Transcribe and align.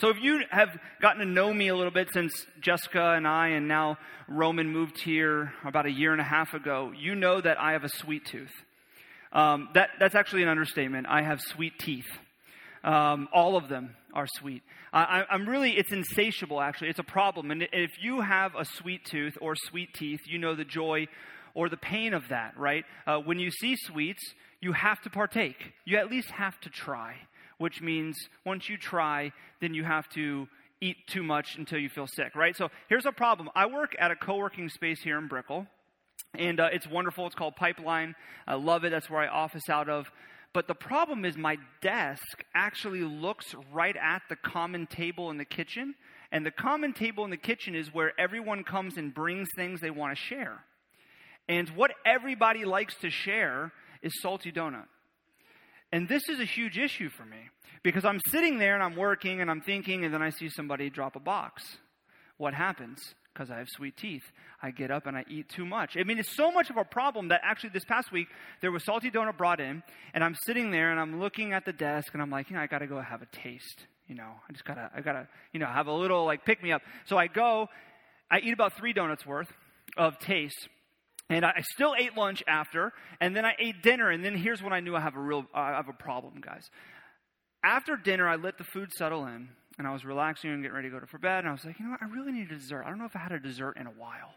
So 0.00 0.08
if 0.08 0.16
you 0.18 0.40
have 0.48 0.70
gotten 1.02 1.18
to 1.18 1.26
know 1.26 1.52
me 1.52 1.68
a 1.68 1.76
little 1.76 1.90
bit 1.90 2.08
since 2.10 2.32
Jessica 2.58 3.12
and 3.12 3.28
I 3.28 3.48
and 3.48 3.68
now 3.68 3.98
Roman 4.28 4.72
moved 4.72 4.98
here 4.98 5.52
about 5.62 5.84
a 5.84 5.90
year 5.90 6.12
and 6.12 6.22
a 6.22 6.24
half 6.24 6.54
ago, 6.54 6.90
you 6.98 7.14
know 7.14 7.38
that 7.38 7.60
I 7.60 7.72
have 7.72 7.84
a 7.84 7.90
sweet 7.90 8.24
tooth. 8.24 8.50
Um, 9.30 9.68
that, 9.74 9.90
that's 9.98 10.14
actually 10.14 10.42
an 10.42 10.48
understatement. 10.48 11.06
I 11.06 11.20
have 11.20 11.42
sweet 11.42 11.78
teeth. 11.78 12.06
Um, 12.82 13.28
all 13.30 13.58
of 13.58 13.68
them 13.68 13.94
are 14.14 14.26
sweet. 14.26 14.62
I, 14.90 15.26
I'm 15.30 15.46
really, 15.46 15.72
it's 15.72 15.92
insatiable 15.92 16.62
actually. 16.62 16.88
It's 16.88 16.98
a 16.98 17.04
problem. 17.04 17.50
And 17.50 17.68
if 17.70 17.90
you 18.02 18.22
have 18.22 18.54
a 18.54 18.64
sweet 18.64 19.04
tooth 19.04 19.36
or 19.38 19.54
sweet 19.54 19.92
teeth, 19.92 20.20
you 20.24 20.38
know 20.38 20.54
the 20.54 20.64
joy 20.64 21.08
or 21.52 21.68
the 21.68 21.76
pain 21.76 22.14
of 22.14 22.28
that, 22.30 22.56
right? 22.56 22.86
Uh, 23.06 23.18
when 23.18 23.38
you 23.38 23.50
see 23.50 23.76
sweets, 23.76 24.22
you 24.62 24.72
have 24.72 25.02
to 25.02 25.10
partake. 25.10 25.74
You 25.84 25.98
at 25.98 26.10
least 26.10 26.30
have 26.30 26.58
to 26.60 26.70
try, 26.70 27.16
which 27.60 27.82
means 27.82 28.16
once 28.46 28.70
you 28.70 28.78
try, 28.78 29.30
then 29.60 29.74
you 29.74 29.84
have 29.84 30.08
to 30.08 30.48
eat 30.80 30.96
too 31.06 31.22
much 31.22 31.58
until 31.58 31.78
you 31.78 31.90
feel 31.90 32.06
sick, 32.06 32.34
right? 32.34 32.56
So 32.56 32.70
here's 32.88 33.04
a 33.04 33.12
problem. 33.12 33.50
I 33.54 33.66
work 33.66 33.94
at 33.98 34.10
a 34.10 34.16
co 34.16 34.38
working 34.38 34.70
space 34.70 35.02
here 35.02 35.18
in 35.18 35.28
Brickell, 35.28 35.66
and 36.34 36.58
uh, 36.58 36.70
it's 36.72 36.88
wonderful. 36.88 37.26
It's 37.26 37.34
called 37.34 37.56
Pipeline. 37.56 38.14
I 38.46 38.54
love 38.54 38.84
it. 38.84 38.90
That's 38.90 39.10
where 39.10 39.20
I 39.20 39.28
office 39.28 39.68
out 39.68 39.90
of. 39.90 40.10
But 40.54 40.68
the 40.68 40.74
problem 40.74 41.26
is, 41.26 41.36
my 41.36 41.58
desk 41.82 42.44
actually 42.54 43.02
looks 43.02 43.54
right 43.74 43.94
at 43.94 44.22
the 44.30 44.36
common 44.36 44.86
table 44.86 45.28
in 45.28 45.36
the 45.36 45.44
kitchen. 45.44 45.94
And 46.32 46.46
the 46.46 46.50
common 46.50 46.94
table 46.94 47.24
in 47.24 47.30
the 47.30 47.36
kitchen 47.36 47.74
is 47.74 47.92
where 47.92 48.18
everyone 48.18 48.64
comes 48.64 48.96
and 48.96 49.12
brings 49.12 49.48
things 49.54 49.82
they 49.82 49.90
want 49.90 50.16
to 50.16 50.20
share. 50.20 50.64
And 51.46 51.68
what 51.70 51.90
everybody 52.06 52.64
likes 52.64 52.94
to 53.02 53.10
share 53.10 53.72
is 54.00 54.12
salty 54.22 54.50
donut. 54.50 54.86
And 55.92 56.08
this 56.08 56.28
is 56.28 56.38
a 56.40 56.44
huge 56.44 56.78
issue 56.78 57.08
for 57.08 57.24
me 57.24 57.50
because 57.82 58.04
I'm 58.04 58.20
sitting 58.28 58.58
there 58.58 58.74
and 58.74 58.82
I'm 58.82 58.96
working 58.96 59.40
and 59.40 59.50
I'm 59.50 59.60
thinking, 59.60 60.04
and 60.04 60.14
then 60.14 60.22
I 60.22 60.30
see 60.30 60.48
somebody 60.48 60.90
drop 60.90 61.16
a 61.16 61.20
box. 61.20 61.64
What 62.36 62.54
happens? 62.54 63.14
Because 63.32 63.50
I 63.50 63.58
have 63.58 63.68
sweet 63.68 63.96
teeth. 63.96 64.24
I 64.62 64.70
get 64.70 64.90
up 64.90 65.06
and 65.06 65.16
I 65.16 65.24
eat 65.28 65.48
too 65.48 65.64
much. 65.64 65.96
I 65.96 66.04
mean, 66.04 66.18
it's 66.18 66.34
so 66.36 66.50
much 66.50 66.70
of 66.70 66.76
a 66.76 66.84
problem 66.84 67.28
that 67.28 67.40
actually 67.44 67.70
this 67.70 67.84
past 67.84 68.12
week 68.12 68.28
there 68.60 68.70
was 68.70 68.84
salty 68.84 69.10
donut 69.10 69.36
brought 69.36 69.60
in, 69.60 69.82
and 70.14 70.22
I'm 70.22 70.34
sitting 70.34 70.70
there 70.70 70.90
and 70.90 71.00
I'm 71.00 71.20
looking 71.20 71.52
at 71.52 71.64
the 71.64 71.72
desk 71.72 72.12
and 72.12 72.22
I'm 72.22 72.30
like, 72.30 72.50
you 72.50 72.56
know, 72.56 72.62
I 72.62 72.66
got 72.66 72.78
to 72.78 72.86
go 72.86 73.00
have 73.00 73.22
a 73.22 73.26
taste. 73.26 73.86
You 74.06 74.16
know, 74.16 74.32
I 74.48 74.52
just 74.52 74.64
gotta, 74.64 74.90
I 74.94 75.00
gotta, 75.02 75.28
you 75.52 75.60
know, 75.60 75.66
have 75.66 75.86
a 75.86 75.92
little 75.92 76.24
like 76.24 76.44
pick 76.44 76.62
me 76.62 76.72
up. 76.72 76.82
So 77.06 77.16
I 77.16 77.28
go, 77.28 77.68
I 78.28 78.40
eat 78.40 78.52
about 78.52 78.76
three 78.76 78.92
donuts 78.92 79.24
worth 79.24 79.52
of 79.96 80.18
taste. 80.18 80.68
And 81.30 81.44
I 81.44 81.62
still 81.72 81.94
ate 81.96 82.16
lunch 82.16 82.42
after, 82.48 82.92
and 83.20 83.36
then 83.36 83.44
I 83.44 83.54
ate 83.60 83.82
dinner, 83.82 84.10
and 84.10 84.24
then 84.24 84.34
here's 84.34 84.62
when 84.62 84.72
I 84.72 84.80
knew 84.80 84.96
I 84.96 85.00
have 85.00 85.14
a 85.14 85.20
real, 85.20 85.46
I 85.54 85.70
have 85.70 85.88
a 85.88 85.92
problem, 85.92 86.40
guys. 86.40 86.68
After 87.62 87.96
dinner, 87.96 88.28
I 88.28 88.34
let 88.34 88.58
the 88.58 88.64
food 88.64 88.92
settle 88.92 89.24
in, 89.26 89.48
and 89.78 89.86
I 89.86 89.92
was 89.92 90.04
relaxing 90.04 90.50
and 90.50 90.60
getting 90.60 90.74
ready 90.74 90.88
to 90.88 90.94
go 90.94 90.98
to 90.98 91.06
for 91.06 91.18
bed, 91.18 91.38
and 91.38 91.48
I 91.48 91.52
was 91.52 91.64
like, 91.64 91.78
you 91.78 91.84
know 91.84 91.92
what, 91.92 92.02
I 92.02 92.06
really 92.06 92.32
need 92.32 92.50
a 92.50 92.58
dessert. 92.58 92.82
I 92.84 92.88
don't 92.88 92.98
know 92.98 93.04
if 93.04 93.14
I 93.14 93.20
had 93.20 93.30
a 93.30 93.38
dessert 93.38 93.76
in 93.78 93.86
a 93.86 93.90
while. 93.90 94.34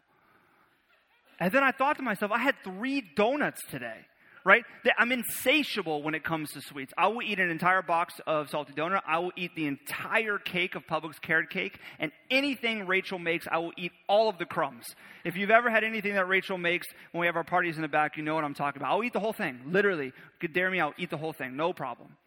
And 1.39 1.51
then 1.51 1.63
I 1.63 1.71
thought 1.71 1.97
to 1.97 2.03
myself, 2.03 2.31
I 2.31 2.37
had 2.37 2.55
three 2.63 3.03
donuts 3.15 3.61
today 3.71 4.05
right? 4.45 4.63
I'm 4.97 5.11
insatiable 5.11 6.03
when 6.03 6.15
it 6.15 6.23
comes 6.23 6.51
to 6.51 6.61
sweets. 6.61 6.93
I 6.97 7.07
will 7.07 7.21
eat 7.21 7.39
an 7.39 7.49
entire 7.49 7.81
box 7.81 8.15
of 8.27 8.49
salty 8.49 8.73
donut. 8.73 9.01
I 9.07 9.19
will 9.19 9.31
eat 9.37 9.51
the 9.55 9.67
entire 9.67 10.37
cake 10.37 10.75
of 10.75 10.85
Publix 10.85 11.21
carrot 11.21 11.49
cake. 11.49 11.79
And 11.99 12.11
anything 12.29 12.85
Rachel 12.85 13.19
makes, 13.19 13.47
I 13.49 13.59
will 13.59 13.71
eat 13.77 13.91
all 14.07 14.29
of 14.29 14.37
the 14.37 14.45
crumbs. 14.45 14.85
If 15.23 15.37
you've 15.37 15.51
ever 15.51 15.69
had 15.69 15.83
anything 15.83 16.15
that 16.15 16.27
Rachel 16.27 16.57
makes 16.57 16.87
when 17.11 17.21
we 17.21 17.27
have 17.27 17.35
our 17.35 17.43
parties 17.43 17.77
in 17.77 17.81
the 17.81 17.87
back, 17.87 18.17
you 18.17 18.23
know 18.23 18.35
what 18.35 18.43
I'm 18.43 18.53
talking 18.53 18.81
about. 18.81 18.91
I'll 18.91 19.03
eat 19.03 19.13
the 19.13 19.19
whole 19.19 19.33
thing. 19.33 19.61
Literally. 19.65 20.07
You 20.07 20.13
could 20.39 20.53
dare 20.53 20.69
me, 20.69 20.79
I'll 20.79 20.93
eat 20.97 21.09
the 21.09 21.17
whole 21.17 21.33
thing. 21.33 21.55
No 21.55 21.73
problem. 21.73 22.17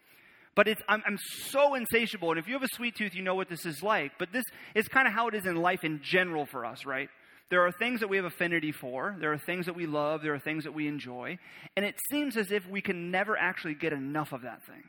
But 0.55 0.69
I'm, 0.89 1.03
I'm 1.06 1.19
so 1.51 1.75
insatiable. 1.75 2.30
And 2.30 2.39
if 2.39 2.48
you 2.48 2.55
have 2.55 2.62
a 2.62 2.75
sweet 2.75 2.97
tooth, 2.97 3.14
you 3.14 3.23
know 3.23 3.34
what 3.34 3.51
this 3.51 3.67
is 3.67 3.83
like. 3.83 4.12
But 4.19 4.33
this 4.33 4.45
is 4.75 4.89
kind 4.89 5.06
of 5.06 5.12
how 5.12 5.28
it 5.28 5.34
is 5.34 5.45
in 5.45 5.56
life 5.56 5.84
in 5.84 6.01
general 6.03 6.47
for 6.47 6.64
us, 6.64 6.86
right? 6.86 7.11
There 7.48 7.64
are 7.64 7.70
things 7.70 8.00
that 8.00 8.08
we 8.08 8.16
have 8.16 8.27
affinity 8.27 8.72
for. 8.72 9.16
There 9.20 9.33
are 9.33 9.39
things 9.39 9.66
that 9.66 9.77
we 9.77 9.86
love. 9.86 10.22
There 10.22 10.34
are 10.34 10.39
things 10.39 10.64
that 10.64 10.75
we 10.75 10.89
enjoy. 10.89 11.39
And 11.77 11.84
it 11.84 11.95
seems 12.11 12.36
as 12.36 12.51
if 12.51 12.68
we 12.68 12.80
can 12.80 13.11
never 13.11 13.36
actually 13.36 13.74
get 13.74 13.92
enough 13.92 14.33
of 14.33 14.42
that 14.42 14.64
thing. 14.67 14.83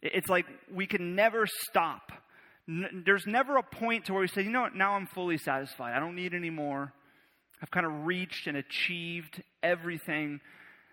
It's 0.00 0.28
like 0.28 0.46
we 0.72 0.86
can 0.86 1.14
never 1.14 1.46
stop. 1.46 2.12
There's 2.66 3.26
never 3.26 3.56
a 3.58 3.62
point 3.62 4.06
to 4.06 4.12
where 4.12 4.22
we 4.22 4.28
say, 4.28 4.42
you 4.42 4.50
know 4.50 4.62
what, 4.62 4.74
now 4.74 4.92
I'm 4.92 5.06
fully 5.06 5.36
satisfied. 5.36 5.94
I 5.94 6.00
don't 6.00 6.16
need 6.16 6.32
any 6.32 6.50
more. 6.50 6.92
I've 7.60 7.70
kind 7.70 7.86
of 7.86 8.06
reached 8.06 8.46
and 8.46 8.56
achieved 8.56 9.42
everything 9.62 10.40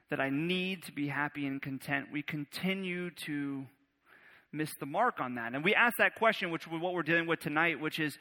that 0.10 0.20
I 0.20 0.30
need 0.30 0.84
to 0.84 0.92
be 0.92 1.08
happy 1.08 1.46
and 1.46 1.62
content. 1.62 2.08
We 2.12 2.24
continue 2.24 3.12
to 3.26 3.66
miss 4.52 4.72
the 4.80 4.86
mark 4.86 5.20
on 5.20 5.36
that. 5.36 5.54
And 5.54 5.64
we 5.64 5.76
ask 5.76 5.96
that 5.98 6.16
question, 6.16 6.52
which 6.52 6.66
is 6.66 6.74
what 6.82 6.94
we're 6.94 7.04
dealing 7.04 7.28
with 7.28 7.40
tonight, 7.40 7.80
which 7.80 8.00
is 8.00 8.18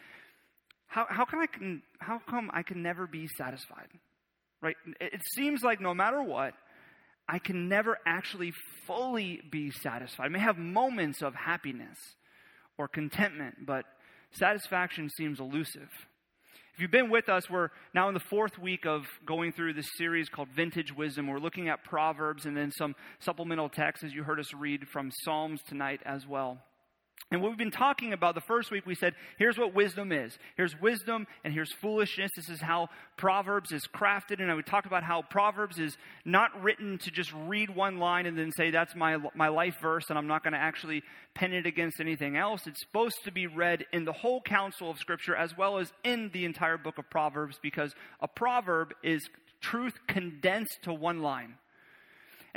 how, 0.89 1.07
how, 1.09 1.25
can 1.25 1.39
I 1.39 1.47
can, 1.47 1.83
how 1.99 2.21
come 2.29 2.51
I 2.53 2.63
can 2.63 2.83
never 2.83 3.07
be 3.07 3.29
satisfied? 3.37 3.89
Right? 4.61 4.77
It 5.01 5.23
seems 5.37 5.63
like 5.63 5.81
no 5.81 5.95
matter 5.95 6.23
what, 6.23 6.55
I 7.29 7.39
can 7.39 7.69
never 7.69 7.99
actually 8.07 8.53
fully 8.87 9.41
be 9.53 9.71
satisfied. 9.71 10.25
I 10.25 10.29
may 10.29 10.41
have 10.41 10.57
moments 10.57 11.23
of 11.23 11.35
happiness 11.35 11.99
or 12.79 12.89
contentment, 12.89 13.67
but 13.67 13.85
satisfaction 14.33 15.11
seems 15.11 15.39
elusive. 15.39 15.91
If 16.75 16.83
you've 16.83 16.91
been 16.91 17.11
with 17.11 17.29
us, 17.29 17.51
we're 17.51 17.71
now 17.93 18.09
in 18.09 18.15
the 18.15 18.21
fourth 18.21 18.57
week 18.59 18.87
of 18.87 19.03
going 19.27 19.53
through 19.53 19.75
this 19.75 19.89
series 19.97 20.29
called 20.29 20.49
Vintage 20.55 20.97
Wisdom. 20.97 21.27
We're 21.27 21.41
looking 21.41 21.69
at 21.69 21.85
Proverbs 21.85 22.47
and 22.47 22.57
then 22.57 22.71
some 22.71 22.95
supplemental 23.19 23.69
texts, 23.69 24.05
as 24.05 24.15
you 24.15 24.23
heard 24.23 24.41
us 24.41 24.55
read 24.55 24.89
from 24.89 25.11
Psalms 25.25 25.61
tonight 25.69 26.01
as 26.07 26.27
well. 26.27 26.59
And 27.31 27.43
what 27.43 27.51
we've 27.51 27.59
been 27.59 27.71
talking 27.71 28.15
about 28.15 28.35
the 28.35 28.41
first 28.41 28.71
week, 28.71 28.87
we 28.87 28.95
said, 28.95 29.15
here's 29.37 29.59
what 29.59 29.75
wisdom 29.75 30.13
is. 30.13 30.39
Here's 30.57 30.81
wisdom 30.81 31.27
and 31.45 31.53
here's 31.53 31.71
foolishness. 31.75 32.31
This 32.35 32.49
is 32.49 32.61
how 32.61 32.89
Proverbs 33.19 33.71
is 33.71 33.87
crafted. 33.87 34.41
And 34.41 34.55
we 34.57 34.63
talked 34.63 34.87
about 34.87 35.03
how 35.03 35.21
Proverbs 35.21 35.79
is 35.79 35.99
not 36.25 36.63
written 36.63 36.97
to 36.99 37.11
just 37.11 37.31
read 37.47 37.69
one 37.69 37.99
line 37.99 38.25
and 38.25 38.39
then 38.39 38.51
say, 38.53 38.71
that's 38.71 38.97
my, 38.97 39.19
my 39.35 39.49
life 39.49 39.77
verse 39.83 40.07
and 40.09 40.19
I'm 40.19 40.27
not 40.27 40.43
going 40.43 40.55
to 40.55 40.59
actually 40.59 41.03
pen 41.35 41.53
it 41.53 41.67
against 41.67 42.01
anything 42.01 42.39
else. 42.39 42.67
It's 42.67 42.81
supposed 42.81 43.23
to 43.25 43.31
be 43.31 43.47
read 43.47 43.85
in 43.93 44.07
the 44.07 44.13
whole 44.13 44.41
counsel 44.41 44.91
of 44.91 44.99
Scripture 44.99 45.37
as 45.37 45.55
well 45.55 45.77
as 45.77 45.93
in 46.05 46.31
the 46.33 46.47
entire 46.47 46.79
book 46.79 46.97
of 46.97 47.11
Proverbs 47.11 47.59
because 47.63 47.95
a 48.21 48.29
proverb 48.29 48.95
is 49.03 49.29
truth 49.61 49.99
condensed 50.07 50.79
to 50.85 50.95
one 50.95 51.21
line. 51.21 51.57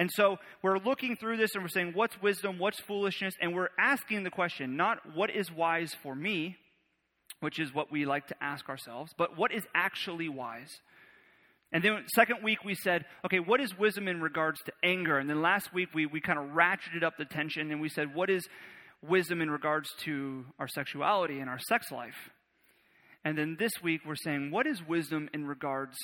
And 0.02 0.10
so 0.12 0.40
we're 0.64 0.80
looking 0.80 1.16
through 1.16 1.38
this 1.38 1.54
and 1.54 1.64
we're 1.64 1.70
saying, 1.70 1.92
what's 1.94 2.20
wisdom? 2.24 2.58
What's 2.58 2.80
foolishness? 2.80 3.36
And 3.40 3.54
we're 3.54 3.70
asking 3.78 4.24
the 4.24 4.32
question, 4.32 4.76
not 4.76 4.98
what 5.16 5.30
is 5.30 5.52
wise 5.52 5.94
for 6.02 6.16
me, 6.16 6.58
which 7.40 7.60
is 7.60 7.72
what 7.72 7.92
we 7.92 8.04
like 8.08 8.26
to 8.30 8.36
ask 8.44 8.68
ourselves, 8.68 9.14
but 9.16 9.38
what 9.38 9.52
is 9.52 9.62
actually 9.76 10.28
wise? 10.28 10.80
And 11.72 11.84
then 11.84 12.04
second 12.16 12.38
week 12.42 12.66
we 12.66 12.74
said, 12.74 13.06
okay, 13.24 13.38
what 13.38 13.62
is 13.62 13.78
wisdom 13.78 14.08
in 14.08 14.22
regards 14.22 14.60
to 14.62 14.74
anger? 14.82 15.20
And 15.20 15.30
then 15.30 15.44
last 15.44 15.72
week 15.72 15.90
we, 15.94 16.08
we 16.08 16.20
kind 16.20 16.40
of 16.40 16.46
ratcheted 16.46 17.04
up 17.04 17.18
the 17.20 17.26
tension 17.26 17.70
and 17.70 17.80
we 17.80 17.88
said, 17.88 18.16
what 18.16 18.32
is 18.32 18.50
wisdom 19.04 19.40
in 19.40 19.52
regards 19.52 19.88
to 20.00 20.46
our 20.58 20.68
sexuality 20.68 21.38
and 21.38 21.48
our 21.48 21.60
sex 21.60 21.92
life? 21.92 22.32
And 23.24 23.38
then 23.38 23.56
this 23.60 23.74
week 23.84 24.02
we're 24.04 24.16
saying, 24.16 24.50
what 24.50 24.66
is 24.66 24.82
wisdom 24.82 25.30
in 25.32 25.46
regards 25.46 25.96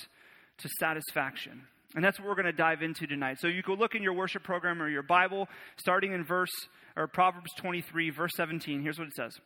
to 0.60 0.70
satisfaction? 0.80 1.64
And 1.96 2.04
that's 2.04 2.20
what 2.20 2.28
we're 2.28 2.36
going 2.36 2.46
to 2.46 2.52
dive 2.52 2.82
into 2.82 3.08
tonight. 3.08 3.40
So 3.40 3.48
you 3.48 3.64
could 3.64 3.80
look 3.80 3.96
in 3.96 4.04
your 4.04 4.14
worship 4.14 4.44
program 4.44 4.82
or 4.82 4.90
your 4.90 5.04
Bible, 5.04 5.48
starting 5.78 6.14
in 6.14 6.26
verse 6.26 6.52
or 6.96 7.08
Proverbs 7.08 7.52
23, 7.58 8.10
verse 8.10 8.32
17. 8.36 8.82
Here's 8.82 9.00
what 9.00 9.08
it 9.08 9.16
says 9.16 9.40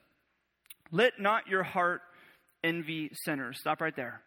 Let 0.91 1.19
not 1.19 1.47
your 1.47 1.63
heart 1.63 2.01
envy 2.63 3.11
sinners. 3.25 3.59
Stop 3.59 3.81
right 3.81 3.95
there. 3.95 4.21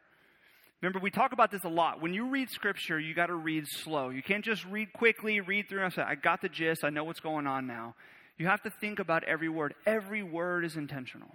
Remember, 0.80 0.98
we 0.98 1.10
talk 1.10 1.32
about 1.32 1.50
this 1.50 1.64
a 1.64 1.68
lot. 1.68 2.02
When 2.02 2.12
you 2.12 2.28
read 2.28 2.50
scripture, 2.50 3.00
you 3.00 3.14
got 3.14 3.26
to 3.26 3.34
read 3.34 3.64
slow. 3.66 4.10
You 4.10 4.22
can't 4.22 4.44
just 4.44 4.64
read 4.66 4.92
quickly, 4.92 5.40
read 5.40 5.68
through 5.68 5.82
and 5.82 5.92
say, 5.92 6.02
I 6.02 6.14
got 6.14 6.42
the 6.42 6.48
gist, 6.48 6.84
I 6.84 6.90
know 6.90 7.04
what's 7.04 7.20
going 7.20 7.46
on 7.46 7.66
now. 7.66 7.94
You 8.36 8.48
have 8.48 8.62
to 8.64 8.70
think 8.80 8.98
about 8.98 9.24
every 9.24 9.48
word. 9.48 9.74
Every 9.86 10.22
word 10.22 10.64
is 10.64 10.76
intentional. 10.76 11.30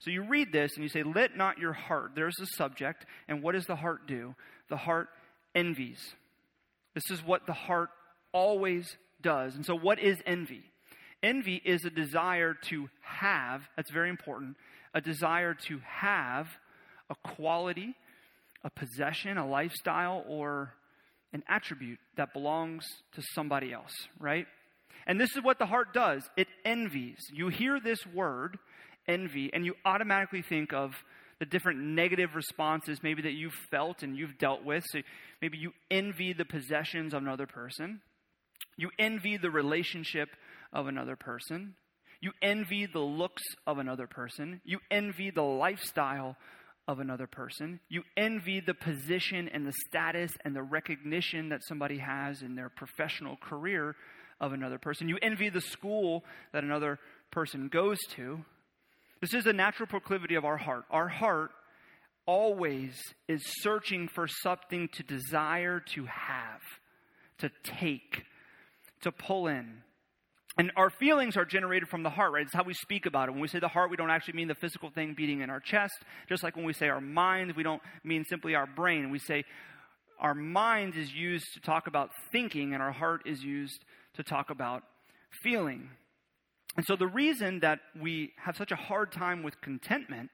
So 0.00 0.10
you 0.10 0.22
read 0.22 0.52
this 0.52 0.74
and 0.74 0.84
you 0.84 0.88
say, 0.88 1.02
Let 1.02 1.36
not 1.36 1.58
your 1.58 1.72
heart. 1.72 2.12
There's 2.14 2.36
the 2.36 2.46
subject. 2.46 3.04
And 3.26 3.42
what 3.42 3.52
does 3.52 3.66
the 3.66 3.76
heart 3.76 4.06
do? 4.06 4.34
The 4.68 4.76
heart 4.76 5.08
envies. 5.54 5.98
This 6.94 7.10
is 7.10 7.24
what 7.24 7.46
the 7.46 7.52
heart 7.52 7.90
always 8.32 8.96
does. 9.20 9.54
And 9.54 9.64
so, 9.64 9.74
what 9.74 9.98
is 9.98 10.18
envy? 10.26 10.62
Envy 11.22 11.60
is 11.64 11.84
a 11.84 11.90
desire 11.90 12.54
to 12.68 12.88
have, 13.02 13.62
that's 13.76 13.90
very 13.90 14.08
important, 14.08 14.56
a 14.94 15.00
desire 15.00 15.54
to 15.54 15.80
have 15.84 16.46
a 17.10 17.14
quality, 17.34 17.94
a 18.62 18.70
possession, 18.70 19.36
a 19.36 19.46
lifestyle, 19.46 20.24
or 20.28 20.74
an 21.32 21.42
attribute 21.48 21.98
that 22.16 22.32
belongs 22.32 22.84
to 23.14 23.22
somebody 23.34 23.72
else, 23.72 23.92
right? 24.18 24.46
And 25.06 25.20
this 25.20 25.30
is 25.36 25.42
what 25.42 25.58
the 25.58 25.66
heart 25.66 25.92
does 25.92 26.22
it 26.36 26.48
envies. 26.64 27.18
You 27.32 27.48
hear 27.48 27.80
this 27.80 28.06
word, 28.06 28.58
envy, 29.06 29.50
and 29.52 29.64
you 29.64 29.74
automatically 29.84 30.42
think 30.42 30.72
of 30.72 30.92
the 31.38 31.46
different 31.46 31.80
negative 31.80 32.34
responses 32.34 33.00
maybe 33.02 33.22
that 33.22 33.32
you've 33.32 33.54
felt 33.70 34.02
and 34.02 34.16
you've 34.16 34.38
dealt 34.38 34.64
with. 34.64 34.84
So 34.88 35.00
maybe 35.40 35.58
you 35.58 35.72
envy 35.90 36.32
the 36.32 36.44
possessions 36.44 37.14
of 37.14 37.22
another 37.22 37.46
person, 37.46 38.00
you 38.76 38.90
envy 38.98 39.36
the 39.36 39.50
relationship 39.50 40.28
of 40.72 40.86
another 40.86 41.16
person, 41.16 41.74
You 42.20 42.32
envy 42.42 42.86
the 42.86 42.98
looks 42.98 43.42
of 43.66 43.78
another 43.78 44.06
person. 44.06 44.60
You 44.64 44.80
envy 44.90 45.30
the 45.30 45.42
lifestyle 45.42 46.36
of 46.88 47.00
another 47.00 47.26
person. 47.26 47.80
You 47.88 48.02
envy 48.16 48.60
the 48.60 48.74
position 48.74 49.48
and 49.48 49.66
the 49.66 49.74
status 49.88 50.32
and 50.44 50.56
the 50.56 50.62
recognition 50.62 51.50
that 51.50 51.64
somebody 51.64 51.98
has 51.98 52.42
in 52.42 52.56
their 52.56 52.70
professional 52.70 53.36
career 53.36 53.94
of 54.40 54.52
another 54.52 54.78
person. 54.78 55.08
You 55.08 55.18
envy 55.22 55.48
the 55.48 55.60
school 55.60 56.24
that 56.52 56.64
another 56.64 56.98
person 57.30 57.68
goes 57.68 57.98
to. 58.16 58.44
This 59.20 59.34
is 59.34 59.46
a 59.46 59.52
natural 59.52 59.86
proclivity 59.86 60.34
of 60.36 60.44
our 60.44 60.56
heart. 60.56 60.84
Our 60.90 61.08
heart 61.08 61.50
always 62.26 62.94
is 63.26 63.42
searching 63.62 64.08
for 64.08 64.28
something 64.28 64.88
to 64.92 65.02
desire 65.02 65.80
to 65.94 66.04
have, 66.04 66.60
to 67.38 67.50
take, 67.64 68.24
to 69.02 69.10
pull 69.10 69.48
in. 69.48 69.82
And 70.58 70.72
our 70.76 70.90
feelings 70.90 71.36
are 71.36 71.44
generated 71.44 71.88
from 71.88 72.02
the 72.02 72.10
heart, 72.10 72.32
right? 72.32 72.44
It's 72.44 72.54
how 72.54 72.64
we 72.64 72.74
speak 72.74 73.06
about 73.06 73.28
it. 73.28 73.32
When 73.32 73.40
we 73.40 73.48
say 73.48 73.60
the 73.60 73.68
heart, 73.68 73.90
we 73.90 73.96
don't 73.96 74.10
actually 74.10 74.34
mean 74.34 74.48
the 74.48 74.56
physical 74.56 74.90
thing 74.90 75.14
beating 75.16 75.40
in 75.40 75.50
our 75.50 75.60
chest. 75.60 75.94
Just 76.28 76.42
like 76.42 76.56
when 76.56 76.64
we 76.64 76.72
say 76.72 76.88
our 76.88 77.00
mind, 77.00 77.52
we 77.56 77.62
don't 77.62 77.80
mean 78.02 78.24
simply 78.24 78.56
our 78.56 78.66
brain. 78.66 79.10
We 79.10 79.20
say 79.20 79.44
our 80.18 80.34
mind 80.34 80.96
is 80.96 81.12
used 81.12 81.46
to 81.54 81.60
talk 81.60 81.86
about 81.86 82.10
thinking, 82.32 82.74
and 82.74 82.82
our 82.82 82.90
heart 82.90 83.22
is 83.24 83.42
used 83.42 83.84
to 84.14 84.24
talk 84.24 84.50
about 84.50 84.82
feeling. 85.42 85.90
And 86.78 86.86
so 86.86 86.94
the 86.94 87.08
reason 87.08 87.58
that 87.60 87.80
we 88.00 88.30
have 88.36 88.56
such 88.56 88.70
a 88.70 88.76
hard 88.76 89.10
time 89.10 89.42
with 89.42 89.60
contentment 89.60 90.30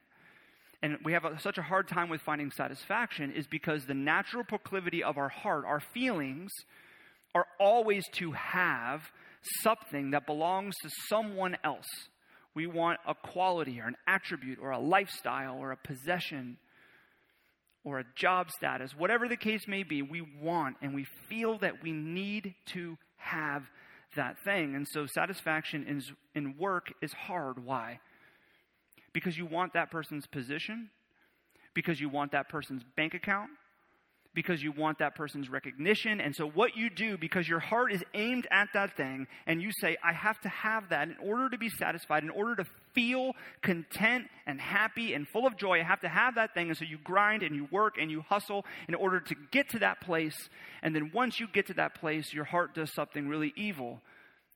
and 0.82 0.98
we 1.02 1.14
have 1.14 1.24
a, 1.24 1.40
such 1.40 1.56
a 1.56 1.62
hard 1.62 1.88
time 1.88 2.10
with 2.10 2.20
finding 2.20 2.50
satisfaction 2.50 3.32
is 3.32 3.46
because 3.46 3.86
the 3.86 3.94
natural 3.94 4.44
proclivity 4.44 5.02
of 5.02 5.16
our 5.16 5.30
heart, 5.30 5.64
our 5.64 5.80
feelings, 5.80 6.50
are 7.34 7.46
always 7.58 8.04
to 8.16 8.32
have 8.32 9.00
something 9.62 10.10
that 10.10 10.26
belongs 10.26 10.74
to 10.82 10.90
someone 11.08 11.56
else. 11.64 11.88
We 12.54 12.66
want 12.66 13.00
a 13.08 13.14
quality 13.14 13.80
or 13.80 13.86
an 13.86 13.96
attribute 14.06 14.58
or 14.60 14.70
a 14.72 14.78
lifestyle 14.78 15.56
or 15.56 15.72
a 15.72 15.78
possession 15.78 16.58
or 17.84 18.00
a 18.00 18.04
job 18.16 18.50
status, 18.50 18.90
whatever 18.94 19.28
the 19.28 19.38
case 19.38 19.66
may 19.66 19.82
be, 19.82 20.02
we 20.02 20.20
want 20.42 20.76
and 20.82 20.94
we 20.94 21.06
feel 21.26 21.56
that 21.60 21.82
we 21.82 21.92
need 21.92 22.54
to 22.66 22.98
have 23.16 23.62
that 24.16 24.38
thing. 24.44 24.74
And 24.74 24.86
so 24.86 25.06
satisfaction 25.06 25.84
in, 25.88 26.02
in 26.34 26.56
work 26.58 26.92
is 27.02 27.12
hard. 27.12 27.64
Why? 27.64 28.00
Because 29.12 29.36
you 29.36 29.46
want 29.46 29.74
that 29.74 29.90
person's 29.90 30.26
position, 30.26 30.90
because 31.74 32.00
you 32.00 32.08
want 32.08 32.32
that 32.32 32.48
person's 32.48 32.82
bank 32.96 33.14
account, 33.14 33.50
because 34.34 34.62
you 34.62 34.72
want 34.72 34.98
that 34.98 35.14
person's 35.14 35.48
recognition. 35.48 36.20
And 36.20 36.34
so, 36.34 36.46
what 36.46 36.76
you 36.76 36.90
do, 36.90 37.16
because 37.16 37.48
your 37.48 37.60
heart 37.60 37.92
is 37.92 38.02
aimed 38.14 38.46
at 38.50 38.68
that 38.74 38.96
thing, 38.96 39.26
and 39.46 39.62
you 39.62 39.70
say, 39.80 39.96
I 40.04 40.12
have 40.12 40.40
to 40.40 40.48
have 40.48 40.88
that 40.90 41.08
in 41.08 41.16
order 41.22 41.48
to 41.48 41.58
be 41.58 41.68
satisfied, 41.68 42.24
in 42.24 42.30
order 42.30 42.56
to 42.56 42.64
feel 42.92 43.32
content 43.62 44.26
and 44.46 44.60
happy 44.60 45.14
and 45.14 45.26
full 45.26 45.46
of 45.46 45.56
joy, 45.56 45.80
I 45.80 45.84
have 45.84 46.00
to 46.00 46.08
have 46.08 46.34
that 46.34 46.54
thing. 46.54 46.68
And 46.68 46.76
so, 46.76 46.84
you 46.84 46.98
grind 47.02 47.42
and 47.42 47.54
you 47.54 47.68
work 47.70 47.94
and 48.00 48.10
you 48.10 48.22
hustle 48.22 48.64
in 48.88 48.94
order 48.94 49.20
to 49.20 49.34
get 49.52 49.70
to 49.70 49.78
that 49.78 50.00
place. 50.00 50.36
And 50.82 50.94
then, 50.94 51.12
once 51.14 51.38
you 51.38 51.46
get 51.46 51.66
to 51.68 51.74
that 51.74 51.94
place, 51.94 52.32
your 52.32 52.44
heart 52.44 52.74
does 52.74 52.92
something 52.92 53.28
really 53.28 53.52
evil. 53.56 54.00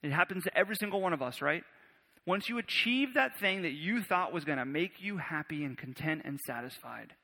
It 0.03 0.13
happens 0.13 0.45
to 0.45 0.57
every 0.57 0.77
single 0.77 1.01
one 1.01 1.13
of 1.13 1.23
us, 1.23 1.41
right? 1.41 1.63
Once 2.27 2.49
you 2.49 2.59
achieve 2.59 3.15
that 3.15 3.39
thing 3.39 3.63
that 3.63 3.73
you 3.73 4.03
thought 4.03 4.33
was 4.33 4.45
going 4.45 4.59
to 4.59 4.65
make 4.65 5.01
you 5.01 5.17
happy 5.17 5.65
and 5.65 5.79
content 5.79 6.23
and 6.25 6.39
satisfied, 6.41 7.15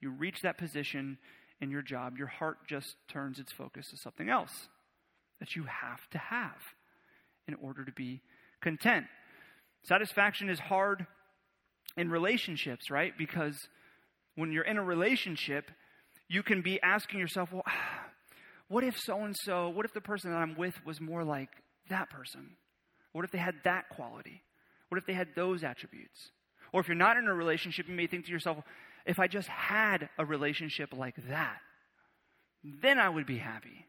you 0.00 0.10
reach 0.10 0.42
that 0.42 0.58
position 0.58 1.18
in 1.60 1.70
your 1.70 1.82
job, 1.82 2.18
your 2.18 2.26
heart 2.26 2.58
just 2.68 2.96
turns 3.08 3.38
its 3.38 3.52
focus 3.52 3.88
to 3.90 3.96
something 3.96 4.28
else 4.28 4.68
that 5.40 5.56
you 5.56 5.64
have 5.64 6.00
to 6.10 6.18
have 6.18 6.60
in 7.46 7.54
order 7.56 7.84
to 7.84 7.92
be 7.92 8.20
content. 8.60 9.06
Satisfaction 9.82 10.48
is 10.48 10.58
hard 10.58 11.06
in 11.96 12.10
relationships, 12.10 12.90
right? 12.90 13.12
Because 13.16 13.56
when 14.36 14.52
you're 14.52 14.64
in 14.64 14.78
a 14.78 14.82
relationship, 14.82 15.70
you 16.28 16.42
can 16.42 16.62
be 16.62 16.80
asking 16.82 17.20
yourself, 17.20 17.52
well, 17.52 17.64
what 18.68 18.84
if 18.84 18.98
so 18.98 19.22
and 19.24 19.36
so, 19.44 19.68
what 19.68 19.84
if 19.84 19.92
the 19.92 20.00
person 20.00 20.30
that 20.30 20.38
I'm 20.38 20.56
with 20.56 20.74
was 20.84 21.00
more 21.00 21.24
like 21.24 21.50
that 21.90 22.10
person? 22.10 22.56
What 23.12 23.24
if 23.24 23.30
they 23.30 23.38
had 23.38 23.54
that 23.64 23.88
quality? 23.90 24.42
What 24.88 24.98
if 24.98 25.06
they 25.06 25.12
had 25.12 25.28
those 25.36 25.62
attributes? 25.62 26.30
Or 26.72 26.80
if 26.80 26.88
you're 26.88 26.96
not 26.96 27.16
in 27.16 27.28
a 27.28 27.34
relationship, 27.34 27.88
you 27.88 27.94
may 27.94 28.06
think 28.06 28.26
to 28.26 28.32
yourself, 28.32 28.58
if 29.06 29.18
I 29.18 29.26
just 29.26 29.48
had 29.48 30.08
a 30.18 30.24
relationship 30.24 30.90
like 30.96 31.16
that, 31.28 31.58
then 32.82 32.98
I 32.98 33.08
would 33.08 33.26
be 33.26 33.38
happy. 33.38 33.86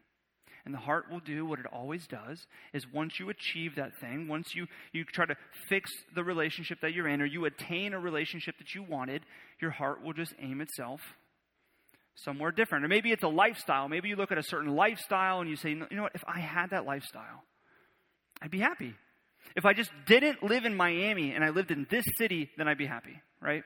And 0.64 0.74
the 0.74 0.78
heart 0.78 1.04
will 1.10 1.20
do 1.20 1.46
what 1.46 1.60
it 1.60 1.66
always 1.72 2.08
does 2.08 2.44
is 2.72 2.84
once 2.92 3.20
you 3.20 3.30
achieve 3.30 3.76
that 3.76 3.96
thing, 4.00 4.26
once 4.26 4.52
you, 4.54 4.66
you 4.92 5.04
try 5.04 5.24
to 5.24 5.36
fix 5.68 5.92
the 6.14 6.24
relationship 6.24 6.80
that 6.80 6.92
you're 6.92 7.06
in, 7.06 7.22
or 7.22 7.24
you 7.24 7.44
attain 7.44 7.94
a 7.94 8.00
relationship 8.00 8.58
that 8.58 8.74
you 8.74 8.82
wanted, 8.82 9.22
your 9.60 9.70
heart 9.70 10.02
will 10.02 10.12
just 10.12 10.34
aim 10.40 10.60
itself 10.60 11.00
somewhere 12.16 12.50
different. 12.50 12.84
Or 12.84 12.88
maybe 12.88 13.12
it's 13.12 13.22
a 13.22 13.28
lifestyle. 13.28 13.88
Maybe 13.88 14.08
you 14.08 14.16
look 14.16 14.32
at 14.32 14.38
a 14.38 14.42
certain 14.42 14.74
lifestyle 14.74 15.40
and 15.40 15.48
you 15.48 15.54
say, 15.54 15.70
you 15.70 15.86
know 15.92 16.02
what, 16.02 16.16
if 16.16 16.24
I 16.26 16.40
had 16.40 16.70
that 16.70 16.84
lifestyle, 16.84 17.44
I'd 18.42 18.50
be 18.50 18.58
happy. 18.58 18.94
If 19.54 19.64
I 19.64 19.72
just 19.72 19.92
didn't 20.06 20.42
live 20.42 20.64
in 20.64 20.74
Miami 20.74 21.32
and 21.32 21.44
I 21.44 21.50
lived 21.50 21.70
in 21.70 21.86
this 21.88 22.04
city, 22.18 22.50
then 22.58 22.66
I'd 22.66 22.76
be 22.76 22.86
happy, 22.86 23.22
right? 23.40 23.62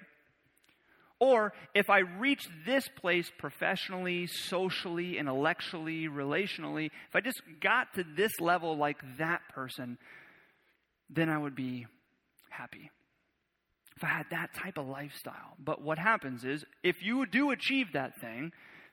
Or 1.21 1.53
if 1.75 1.91
I 1.91 1.99
reach 1.99 2.49
this 2.65 2.89
place 2.89 3.31
professionally, 3.39 4.27
socially, 4.27 5.19
intellectually, 5.19 6.09
relationally, 6.09 6.87
if 6.87 7.15
I 7.15 7.21
just 7.21 7.43
got 7.61 7.95
to 7.95 8.05
this 8.17 8.41
level 8.41 8.77
like 8.77 8.97
that 9.19 9.43
person, 9.55 9.99
then 11.11 11.29
I 11.29 11.37
would 11.37 11.55
be 11.55 11.87
happy. 12.49 12.91
If 13.97 14.05
I 14.05 14.09
had 14.09 14.27
that 14.31 14.55
type 14.55 14.79
of 14.79 14.89
lifestyle. 14.89 15.57
But 15.63 15.83
what 15.83 15.99
happens 15.99 16.43
is, 16.43 16.65
if 16.83 17.03
you 17.03 17.27
do 17.27 17.51
achieve 17.51 17.93
that 17.93 18.19
thing 18.19 18.53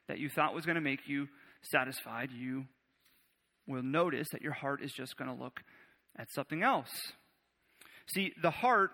that 0.09 0.19
you 0.19 0.27
thought 0.27 0.53
was 0.53 0.65
going 0.65 0.75
to 0.75 0.81
make 0.81 1.07
you 1.07 1.29
satisfied, 1.61 2.31
you 2.33 2.65
will 3.67 3.83
notice 3.83 4.27
that 4.31 4.41
your 4.41 4.51
heart 4.51 4.83
is 4.83 4.91
just 4.91 5.15
going 5.15 5.33
to 5.33 5.43
look 5.43 5.61
at 6.17 6.31
something 6.33 6.61
else. 6.61 6.91
See, 8.07 8.33
the 8.41 8.51
heart 8.51 8.91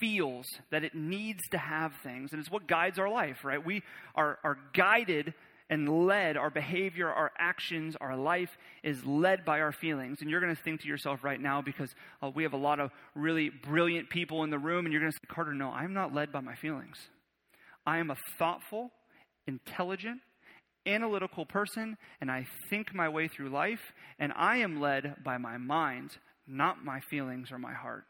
feels 0.00 0.46
that 0.70 0.84
it 0.84 0.94
needs 0.94 1.42
to 1.50 1.58
have 1.58 1.92
things, 2.02 2.32
and 2.32 2.40
it's 2.40 2.50
what 2.50 2.66
guides 2.66 2.98
our 2.98 3.08
life, 3.08 3.44
right? 3.44 3.64
We 3.64 3.82
are, 4.14 4.38
are 4.44 4.58
guided 4.72 5.34
and 5.70 6.06
led, 6.06 6.36
our 6.36 6.50
behavior, 6.50 7.08
our 7.08 7.32
actions, 7.38 7.96
our 8.00 8.16
life 8.16 8.50
is 8.82 9.04
led 9.04 9.44
by 9.44 9.60
our 9.60 9.72
feelings. 9.72 10.18
And 10.20 10.28
you're 10.28 10.40
going 10.40 10.54
to 10.54 10.62
think 10.62 10.82
to 10.82 10.88
yourself 10.88 11.24
right 11.24 11.40
now, 11.40 11.62
because 11.62 11.94
uh, 12.22 12.30
we 12.34 12.42
have 12.42 12.52
a 12.52 12.58
lot 12.58 12.80
of 12.80 12.90
really 13.14 13.48
brilliant 13.48 14.10
people 14.10 14.44
in 14.44 14.50
the 14.50 14.58
room, 14.58 14.84
and 14.84 14.92
you're 14.92 15.00
going 15.00 15.12
to 15.12 15.16
say, 15.16 15.34
Carter, 15.34 15.54
no, 15.54 15.70
I'm 15.70 15.94
not 15.94 16.14
led 16.14 16.30
by 16.30 16.40
my 16.40 16.54
feelings. 16.54 16.98
I 17.86 17.98
am 17.98 18.10
a 18.10 18.16
thoughtful, 18.38 18.90
intelligent, 19.46 20.20
analytical 20.86 21.46
person, 21.46 21.96
and 22.20 22.30
I 22.30 22.46
think 22.68 22.94
my 22.94 23.08
way 23.08 23.26
through 23.28 23.48
life, 23.48 23.80
and 24.18 24.32
I 24.36 24.58
am 24.58 24.80
led 24.80 25.16
by 25.24 25.38
my 25.38 25.56
mind, 25.56 26.10
not 26.46 26.84
my 26.84 27.00
feelings 27.00 27.50
or 27.50 27.58
my 27.58 27.72
heart. 27.72 28.04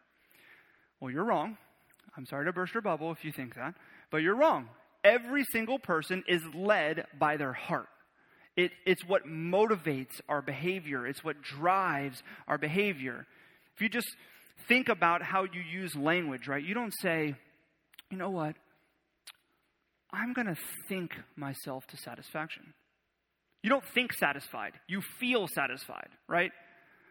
Well, 1.04 1.12
you're 1.12 1.24
wrong. 1.24 1.58
I'm 2.16 2.24
sorry 2.24 2.46
to 2.46 2.52
burst 2.54 2.72
your 2.72 2.80
bubble 2.80 3.12
if 3.12 3.26
you 3.26 3.30
think 3.30 3.56
that, 3.56 3.74
but 4.10 4.22
you're 4.22 4.36
wrong. 4.36 4.70
Every 5.04 5.44
single 5.52 5.78
person 5.78 6.24
is 6.26 6.40
led 6.54 7.04
by 7.18 7.36
their 7.36 7.52
heart. 7.52 7.88
It, 8.56 8.70
it's 8.86 9.04
what 9.04 9.26
motivates 9.26 10.22
our 10.30 10.40
behavior, 10.40 11.06
it's 11.06 11.22
what 11.22 11.42
drives 11.42 12.22
our 12.48 12.56
behavior. 12.56 13.26
If 13.74 13.82
you 13.82 13.90
just 13.90 14.06
think 14.66 14.88
about 14.88 15.20
how 15.20 15.42
you 15.42 15.60
use 15.70 15.94
language, 15.94 16.48
right? 16.48 16.64
You 16.64 16.72
don't 16.72 16.94
say, 17.02 17.34
you 18.10 18.16
know 18.16 18.30
what? 18.30 18.56
I'm 20.10 20.32
going 20.32 20.46
to 20.46 20.56
think 20.88 21.10
myself 21.36 21.86
to 21.88 21.98
satisfaction. 21.98 22.72
You 23.62 23.68
don't 23.68 23.84
think 23.94 24.14
satisfied, 24.14 24.72
you 24.88 25.02
feel 25.20 25.48
satisfied, 25.48 26.08
right? 26.28 26.52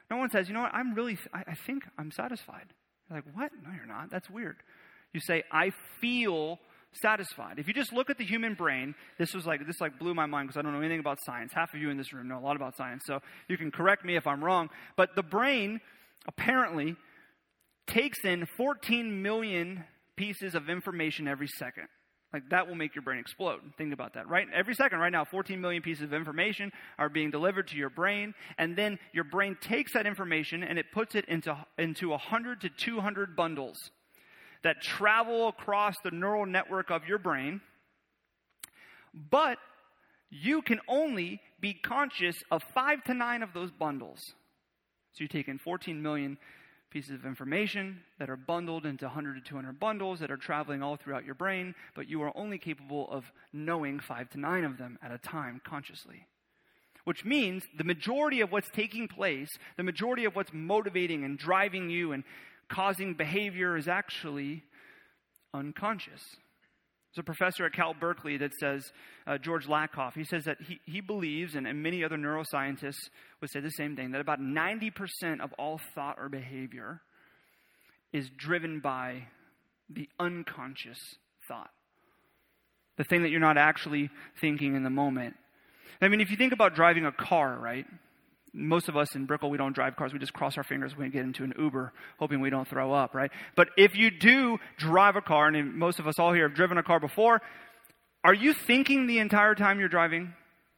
No 0.10 0.18
one 0.18 0.32
says, 0.32 0.48
you 0.48 0.56
know 0.56 0.62
what? 0.62 0.74
I'm 0.74 0.96
really, 0.96 1.20
I, 1.32 1.42
I 1.46 1.56
think 1.68 1.84
I'm 2.00 2.10
satisfied. 2.10 2.74
You're 3.10 3.18
like, 3.18 3.26
what? 3.36 3.52
No, 3.64 3.70
you're 3.76 3.86
not. 3.86 4.10
That's 4.10 4.30
weird. 4.30 4.58
You 5.14 5.20
say, 5.20 5.44
I 5.52 5.72
feel 6.02 6.60
satisfied. 7.02 7.60
If 7.60 7.68
you 7.68 7.74
just 7.74 7.94
look 7.94 8.10
at 8.10 8.18
the 8.18 8.26
human 8.26 8.54
brain, 8.54 8.96
this 9.18 9.34
was 9.34 9.46
like 9.46 9.66
this 9.66 9.82
like 9.82 10.00
blew 10.00 10.14
my 10.14 10.26
mind 10.26 10.48
because 10.48 10.60
I 10.60 10.62
don't 10.62 10.74
know 10.74 10.80
anything 10.80 11.00
about 11.00 11.20
science. 11.26 11.52
Half 11.54 11.74
of 11.74 11.82
you 11.82 11.90
in 11.90 11.98
this 11.98 12.14
room 12.14 12.28
know 12.28 12.38
a 12.38 12.42
lot 12.42 12.56
about 12.56 12.76
science, 12.78 13.04
so 13.06 13.20
you 13.48 13.58
can 13.58 13.72
correct 13.72 14.06
me 14.06 14.16
if 14.16 14.28
I'm 14.28 14.44
wrong. 14.44 14.70
But 14.96 15.16
the 15.16 15.24
brain 15.24 15.82
apparently 16.28 16.96
takes 17.88 18.24
in 18.24 18.46
14 18.58 19.22
million 19.22 19.84
pieces 20.16 20.56
of 20.56 20.70
information 20.70 21.28
every 21.28 21.48
second. 21.48 21.88
Like 22.34 22.50
that 22.50 22.68
will 22.68 22.76
make 22.76 22.96
your 22.96 23.04
brain 23.04 23.20
explode. 23.20 23.62
Think 23.78 23.94
about 23.94 24.14
that, 24.16 24.28
right? 24.28 24.48
Every 24.52 24.74
second, 24.74 24.98
right 25.00 25.12
now, 25.12 25.24
14 25.24 25.62
million 25.62 25.84
pieces 25.84 26.06
of 26.06 26.14
information 26.14 26.72
are 26.98 27.08
being 27.08 27.30
delivered 27.30 27.68
to 27.68 27.78
your 27.78 27.92
brain, 27.92 28.34
and 28.58 28.76
then 28.76 28.98
your 29.14 29.24
brain 29.24 29.56
takes 29.62 29.94
that 29.94 30.08
information 30.08 30.64
and 30.64 30.80
it 30.80 30.88
puts 30.92 31.14
it 31.14 31.26
into 31.26 31.56
into 31.78 32.10
100 32.10 32.62
to 32.62 32.70
200 32.70 33.36
bundles 33.36 33.92
that 34.64 34.82
travel 34.82 35.50
across 35.50 35.96
the 36.04 36.10
neural 36.10 36.48
network 36.48 36.90
of 36.90 37.06
your 37.08 37.20
brain. 37.20 37.62
But 39.14 39.60
you 40.32 40.64
can 40.64 40.80
only 40.88 41.40
be 41.62 41.74
conscious 41.74 42.44
of 42.50 42.64
five 42.74 43.04
to 43.04 43.14
nine 43.14 43.44
of 43.44 43.54
those 43.54 43.70
bundles. 43.70 44.34
So 45.14 45.22
you 45.22 45.28
take 45.28 45.48
in 45.48 45.60
14 45.60 46.02
million 46.02 46.40
pieces 46.94 47.16
of 47.16 47.26
information 47.26 48.00
that 48.20 48.30
are 48.30 48.38
bundled 48.38 48.86
into 48.86 49.06
100 49.06 49.34
to 49.34 49.42
200 49.50 49.80
bundles 49.80 50.20
that 50.20 50.30
are 50.30 50.38
traveling 50.38 50.84
all 50.84 50.96
throughout 50.96 51.26
your 51.26 51.34
brain, 51.34 51.74
but 51.96 52.08
you 52.08 52.22
are 52.22 52.32
only 52.38 52.60
capable 52.60 53.10
of 53.10 53.26
knowing 53.52 54.00
five 54.00 54.30
to 54.30 54.40
nine 54.40 54.64
of 54.64 54.78
them 54.78 55.00
at 55.02 55.12
a 55.12 55.18
time 55.18 55.60
consciously. 55.66 56.28
Which 57.04 57.26
means 57.26 57.64
the 57.76 57.84
majority 57.84 58.42
of 58.42 58.52
what's 58.52 58.70
taking 58.70 59.08
place, 59.08 59.50
the 59.76 59.84
majority 59.84 60.24
of 60.26 60.36
what's 60.36 60.54
motivating 60.54 61.24
and 61.24 61.36
driving 61.38 61.90
you 61.90 62.12
and 62.12 62.24
causing 62.70 63.16
behavior 63.16 63.76
is 63.76 63.88
actually 63.88 64.64
unconscious. 65.52 66.38
There's 67.14 67.22
a 67.22 67.26
professor 67.26 67.66
at 67.66 67.74
Cal 67.74 67.94
Berkeley 67.94 68.38
that 68.38 68.56
says, 68.56 68.92
uh, 69.28 69.38
George 69.38 69.68
Lakoff, 69.68 70.16
he 70.16 70.24
says 70.24 70.46
that 70.46 70.58
he, 70.62 70.80
he 70.86 71.00
believes, 71.00 71.54
and, 71.54 71.68
and 71.68 71.84
many 71.84 72.04
other 72.04 72.18
neuroscientists 72.18 73.10
would 73.40 73.52
say 73.52 73.60
the 73.60 73.70
same 73.70 73.96
thing, 73.96 74.12
that 74.12 74.22
about 74.22 74.40
90% 74.40 75.40
of 75.40 75.54
all 75.60 75.80
thought 75.94 76.18
or 76.18 76.28
behavior 76.28 77.02
is 78.12 78.30
driven 78.36 78.80
by 78.80 79.28
the 79.90 80.10
unconscious 80.20 80.98
thought. 81.48 81.70
The 82.98 83.04
thing 83.04 83.22
that 83.24 83.30
you're 83.30 83.40
not 83.40 83.58
actually 83.58 84.10
thinking 84.42 84.76
in 84.76 84.84
the 84.84 84.90
moment. 84.90 85.36
I 86.02 86.08
mean, 86.08 86.20
if 86.20 86.32
you 86.32 86.38
think 86.38 86.54
about 86.54 86.74
driving 86.74 87.06
a 87.06 87.12
car, 87.12 87.58
right? 87.60 87.86
Most 88.54 88.88
of 88.88 88.96
us 88.96 89.16
in 89.16 89.26
Brickell, 89.26 89.50
we 89.50 89.58
don't 89.58 89.74
drive 89.74 89.96
cars. 89.96 90.14
We 90.14 90.20
just 90.20 90.34
cross 90.34 90.58
our 90.58 90.64
fingers 90.64 90.96
when 90.96 91.08
we 91.08 91.12
get 91.12 91.24
into 91.24 91.44
an 91.44 91.54
Uber, 91.58 91.92
hoping 92.20 92.40
we 92.40 92.50
don't 92.50 92.68
throw 92.68 92.94
up, 92.94 93.16
right? 93.16 93.32
But 93.56 93.70
if 93.78 93.96
you 93.96 94.12
do 94.12 94.60
drive 94.78 95.16
a 95.16 95.22
car, 95.22 95.48
and 95.48 95.76
most 95.76 96.00
of 96.00 96.08
us 96.08 96.20
all 96.20 96.34
here 96.34 96.48
have 96.48 96.56
driven 96.56 96.78
a 96.78 96.84
car 96.84 97.00
before, 97.00 97.42
are 98.24 98.34
you 98.34 98.54
thinking 98.54 99.08
the 99.08 99.20
entire 99.20 99.56
time 99.56 99.80
you're 99.80 99.90
driving? 99.90 100.34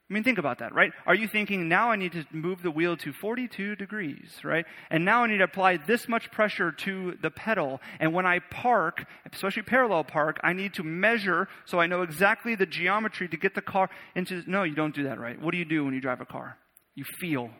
I 0.08 0.14
mean, 0.14 0.22
think 0.22 0.38
about 0.38 0.60
that, 0.60 0.72
right? 0.72 0.92
Are 1.04 1.16
you 1.16 1.26
thinking, 1.26 1.68
now 1.68 1.90
I 1.90 1.96
need 1.96 2.12
to 2.12 2.24
move 2.30 2.62
the 2.62 2.70
wheel 2.70 2.96
to 2.98 3.12
42 3.12 3.74
degrees, 3.74 4.30
right? 4.44 4.64
And 4.88 5.04
now 5.04 5.24
I 5.24 5.26
need 5.26 5.38
to 5.38 5.44
apply 5.44 5.78
this 5.78 6.08
much 6.08 6.30
pressure 6.30 6.70
to 6.70 7.18
the 7.20 7.30
pedal. 7.30 7.80
And 7.98 8.14
when 8.14 8.24
I 8.24 8.38
park, 8.38 9.04
especially 9.32 9.62
parallel 9.62 10.04
park, 10.04 10.38
I 10.44 10.52
need 10.52 10.74
to 10.74 10.84
measure 10.84 11.48
so 11.64 11.80
I 11.80 11.88
know 11.88 12.02
exactly 12.02 12.54
the 12.54 12.66
geometry 12.66 13.26
to 13.28 13.36
get 13.36 13.56
the 13.56 13.62
car 13.62 13.90
into. 14.14 14.44
No, 14.46 14.62
you 14.62 14.76
don't 14.76 14.94
do 14.94 15.04
that, 15.04 15.18
right? 15.18 15.40
What 15.42 15.50
do 15.50 15.58
you 15.58 15.64
do 15.64 15.84
when 15.84 15.92
you 15.92 16.00
drive 16.00 16.20
a 16.20 16.26
car? 16.26 16.56
You 16.94 17.04
feel, 17.18 17.50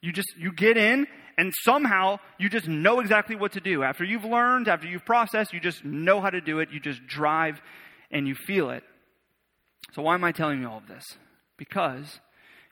you 0.00 0.12
just, 0.12 0.36
you 0.36 0.52
get 0.52 0.76
in 0.76 1.06
and 1.36 1.52
somehow 1.62 2.18
you 2.38 2.48
just 2.48 2.68
know 2.68 3.00
exactly 3.00 3.36
what 3.36 3.52
to 3.52 3.60
do. 3.60 3.82
After 3.82 4.04
you've 4.04 4.24
learned, 4.24 4.68
after 4.68 4.86
you've 4.86 5.04
processed, 5.04 5.52
you 5.52 5.60
just 5.60 5.84
know 5.84 6.20
how 6.20 6.30
to 6.30 6.40
do 6.40 6.58
it. 6.58 6.70
You 6.72 6.80
just 6.80 7.06
drive 7.06 7.60
and 8.10 8.26
you 8.26 8.34
feel 8.34 8.70
it. 8.70 8.82
So 9.94 10.02
why 10.02 10.14
am 10.14 10.24
I 10.24 10.32
telling 10.32 10.60
you 10.60 10.68
all 10.68 10.78
of 10.78 10.88
this? 10.88 11.04
Because 11.56 12.20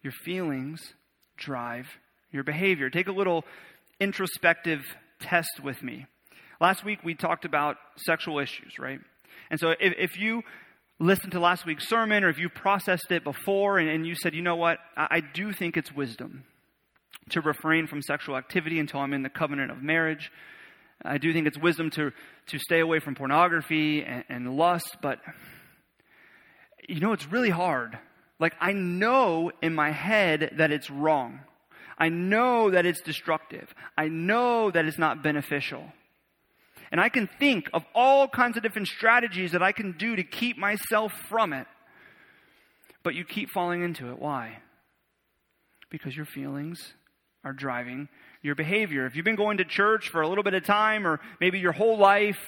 your 0.03 0.13
feelings 0.13 0.95
drive 1.37 1.87
your 2.33 2.45
behavior. 2.45 2.91
Take 2.91 3.09
a 3.09 3.13
little 3.13 3.45
introspective 4.01 4.83
test 5.21 5.61
with 5.63 5.83
me. 5.83 6.07
Last 6.61 6.85
week 6.85 7.01
we 7.05 7.15
talked 7.15 7.45
about 7.45 7.77
sexual 7.97 8.39
issues, 8.39 8.79
right? 8.79 9.01
And 9.51 9.61
so 9.61 9.71
if, 9.71 9.95
if 9.99 10.19
you 10.19 10.43
listened 10.99 11.33
to 11.33 11.41
last 11.41 11.67
week's 11.67 11.89
sermon 11.89 12.25
or 12.25 12.29
if 12.29 12.39
you 12.39 12.49
processed 12.49 13.11
it 13.11 13.23
before 13.25 13.79
and, 13.79 13.89
and 13.89 14.07
you 14.07 14.15
said, 14.15 14.35
you 14.35 14.43
know 14.43 14.57
what, 14.57 14.79
I, 14.97 15.07
I 15.11 15.21
do 15.21 15.53
think 15.53 15.77
it's 15.77 15.93
wisdom 15.93 16.45
to 17.31 17.41
refrain 17.41 17.87
from 17.87 18.03
sexual 18.03 18.37
activity 18.37 18.79
until 18.79 19.01
I'm 19.01 19.13
in 19.13 19.23
the 19.23 19.29
covenant 19.29 19.71
of 19.71 19.83
marriage. 19.83 20.31
I 21.05 21.19
do 21.19 21.33
think 21.33 21.47
it's 21.47 21.59
wisdom 21.59 21.91
to, 21.91 22.13
to 22.49 22.59
stay 22.59 22.81
away 22.81 23.01
from 23.01 23.15
pornography 23.15 24.05
and, 24.05 24.25
and 24.29 24.57
lust, 24.57 24.97
but 25.03 25.21
you 26.89 27.01
know, 27.01 27.13
it's 27.13 27.27
really 27.27 27.51
hard. 27.51 27.99
Like, 28.39 28.55
I 28.61 28.73
know 28.73 29.51
in 29.63 29.75
my 29.75 29.91
head 29.91 30.53
that 30.59 30.71
it's 30.71 30.91
wrong. 30.91 31.41
I 31.99 32.11
know 32.11 32.71
that 32.71 32.85
it's 32.85 33.01
destructive. 33.01 33.75
I 33.97 34.09
know 34.09 34.71
that 34.71 34.85
it's 34.85 34.99
not 34.99 35.23
beneficial. 35.23 35.85
And 36.93 37.01
I 37.01 37.09
can 37.09 37.29
think 37.39 37.69
of 37.73 37.85
all 37.95 38.29
kinds 38.29 38.57
of 38.57 38.63
different 38.63 38.89
strategies 38.89 39.53
that 39.53 39.63
I 39.63 39.73
can 39.73 39.93
do 39.93 40.15
to 40.17 40.23
keep 40.23 40.57
myself 40.59 41.13
from 41.29 41.53
it. 41.53 41.67
But 43.03 43.15
you 43.15 43.25
keep 43.25 43.51
falling 43.51 43.83
into 43.83 44.11
it. 44.11 44.19
Why? 44.19 44.59
Because 45.91 46.17
your 46.17 46.27
feelings 46.27 46.95
are 47.47 47.53
driving 47.53 48.09
your 48.43 48.57
behavior. 48.57 49.07
If 49.07 49.15
you've 49.15 49.25
been 49.25 49.37
going 49.37 49.59
to 49.59 49.65
church 49.65 50.09
for 50.09 50.21
a 50.21 50.29
little 50.29 50.43
bit 50.43 50.55
of 50.55 50.65
time, 50.65 51.07
or 51.07 51.21
maybe 51.41 51.61
your 51.61 51.71
whole 51.71 51.97
life, 51.97 52.39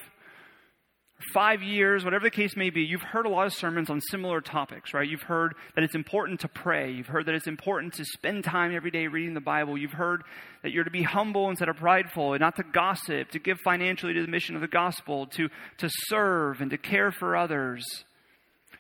five 1.33 1.63
years, 1.63 2.05
whatever 2.05 2.25
the 2.25 2.31
case 2.31 2.57
may 2.57 2.71
be, 2.71 2.83
you've 2.83 3.01
heard 3.01 3.27
a 3.27 3.29
lot 3.29 3.47
of 3.47 3.55
sermons 3.55 3.91
on 3.91 4.01
similar 4.01 4.41
topics, 4.41 4.93
right? 4.93 5.09
You've 5.09 5.23
heard 5.23 5.55
that 5.77 5.85
it's 5.85 5.95
important 5.95 6.41
to 6.41 6.49
pray. 6.49 6.91
You've 6.91 7.07
heard 7.07 7.27
that 7.27 7.35
it's 7.37 7.47
important 7.47 7.95
to 7.95 8.05
spend 8.05 8.43
time 8.43 8.75
every 8.75 8.91
day 8.91 9.07
reading 9.07 9.35
the 9.35 9.41
Bible. 9.41 9.79
You've 9.79 9.93
heard 9.93 10.23
that 10.63 10.73
you're 10.73 10.85
to 10.85 10.91
be 10.91 11.05
humble 11.05 11.49
instead 11.49 11.69
of 11.69 11.77
prideful 11.77 12.33
and 12.33 12.41
not 12.41 12.57
to 12.57 12.65
gossip, 12.65 13.31
to 13.31 13.39
give 13.39 13.59
financially 13.61 14.15
to 14.15 14.23
the 14.23 14.29
mission 14.29 14.57
of 14.57 14.61
the 14.61 14.69
gospel, 14.69 15.27
to, 15.29 15.49
to 15.79 15.89
serve 16.09 16.61
and 16.61 16.71
to 16.71 16.79
care 16.79 17.13
for 17.13 17.37
others. 17.37 17.85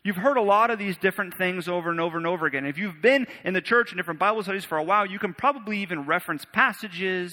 You've 0.04 0.16
heard 0.16 0.36
a 0.36 0.42
lot 0.42 0.70
of 0.70 0.78
these 0.78 0.96
different 0.96 1.36
things 1.36 1.68
over 1.68 1.90
and 1.90 2.00
over 2.00 2.16
and 2.16 2.26
over 2.26 2.46
again. 2.46 2.64
If 2.64 2.78
you've 2.78 3.02
been 3.02 3.26
in 3.44 3.54
the 3.54 3.60
church 3.60 3.90
and 3.90 3.98
different 3.98 4.20
Bible 4.20 4.42
studies 4.42 4.64
for 4.64 4.78
a 4.78 4.82
while, 4.82 5.06
you 5.06 5.18
can 5.18 5.34
probably 5.34 5.78
even 5.78 6.06
reference 6.06 6.44
passages. 6.52 7.32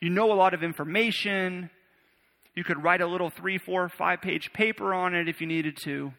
You 0.00 0.10
know 0.10 0.32
a 0.32 0.34
lot 0.34 0.52
of 0.52 0.62
information. 0.62 1.70
You 2.54 2.64
could 2.64 2.82
write 2.82 3.00
a 3.00 3.06
little 3.06 3.30
three, 3.30 3.58
four, 3.58 3.88
five 3.88 4.20
page 4.20 4.52
paper 4.52 4.92
on 4.92 5.14
it 5.14 5.28
if 5.28 5.40
you 5.40 5.46
needed 5.46 5.76
to. 5.84 6.12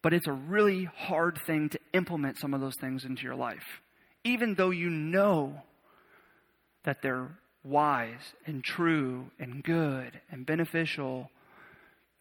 But 0.00 0.14
it's 0.14 0.28
a 0.28 0.32
really 0.32 0.84
hard 0.84 1.38
thing 1.46 1.68
to 1.70 1.78
implement 1.92 2.38
some 2.38 2.54
of 2.54 2.60
those 2.60 2.76
things 2.80 3.04
into 3.04 3.24
your 3.24 3.34
life, 3.34 3.82
even 4.24 4.54
though 4.54 4.70
you 4.70 4.88
know 4.90 5.62
that 6.84 7.02
they're 7.02 7.28
wise 7.64 8.32
and 8.46 8.62
true 8.62 9.30
and 9.38 9.62
good 9.62 10.20
and 10.30 10.46
beneficial. 10.46 11.30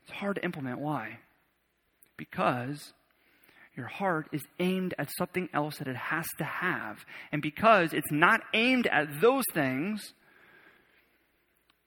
It's 0.03 0.11
hard 0.11 0.35
to 0.37 0.43
implement. 0.43 0.79
Why? 0.79 1.19
Because 2.17 2.93
your 3.75 3.85
heart 3.85 4.27
is 4.31 4.41
aimed 4.59 4.95
at 4.97 5.09
something 5.17 5.49
else 5.53 5.77
that 5.77 5.87
it 5.87 5.95
has 5.95 6.25
to 6.39 6.43
have. 6.43 7.05
And 7.31 7.41
because 7.41 7.93
it's 7.93 8.11
not 8.11 8.41
aimed 8.53 8.87
at 8.87 9.21
those 9.21 9.43
things, 9.53 10.13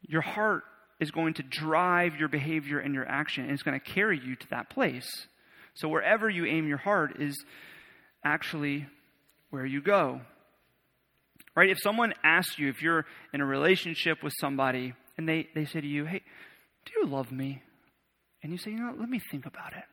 your 0.03 0.23
heart 0.23 0.63
is 1.01 1.11
going 1.11 1.35
to 1.35 1.43
drive 1.43 2.17
your 2.17 2.29
behavior 2.29 2.79
and 2.79 2.95
your 2.95 3.09
action, 3.09 3.45
and 3.45 3.53
it's 3.53 3.63
going 3.63 3.79
to 3.79 3.85
carry 3.85 4.21
you 4.21 4.37
to 4.37 4.47
that 4.51 4.71
place. 4.71 5.27
So 5.75 5.89
wherever 5.89 6.29
you 6.29 6.47
aim 6.47 6.69
your 6.69 6.79
heart 6.79 7.21
is 7.21 7.37
actually 8.25 8.87
where 9.51 9.67
you 9.67 9.81
go. 9.81 10.21
Right? 11.57 11.71
If 11.71 11.79
someone 11.83 12.15
asks 12.23 12.59
you, 12.59 12.69
if 12.69 12.83
you're 12.83 13.07
in 13.33 13.41
a 13.41 13.47
relationship 13.47 14.23
with 14.23 14.33
somebody, 14.41 14.95
and 15.19 15.29
they, 15.29 15.49
they 15.55 15.65
say 15.65 15.81
to 15.81 15.87
you, 15.87 16.05
Hey, 16.05 16.23
do 16.85 16.93
you 16.97 17.07
love 17.07 17.33
me? 17.33 17.63
And 18.43 18.53
you 18.53 18.59
say, 18.59 18.71
You 18.71 18.79
know, 18.79 18.95
let 18.97 19.09
me 19.09 19.21
think 19.31 19.47
about 19.47 19.73
it. 19.73 19.85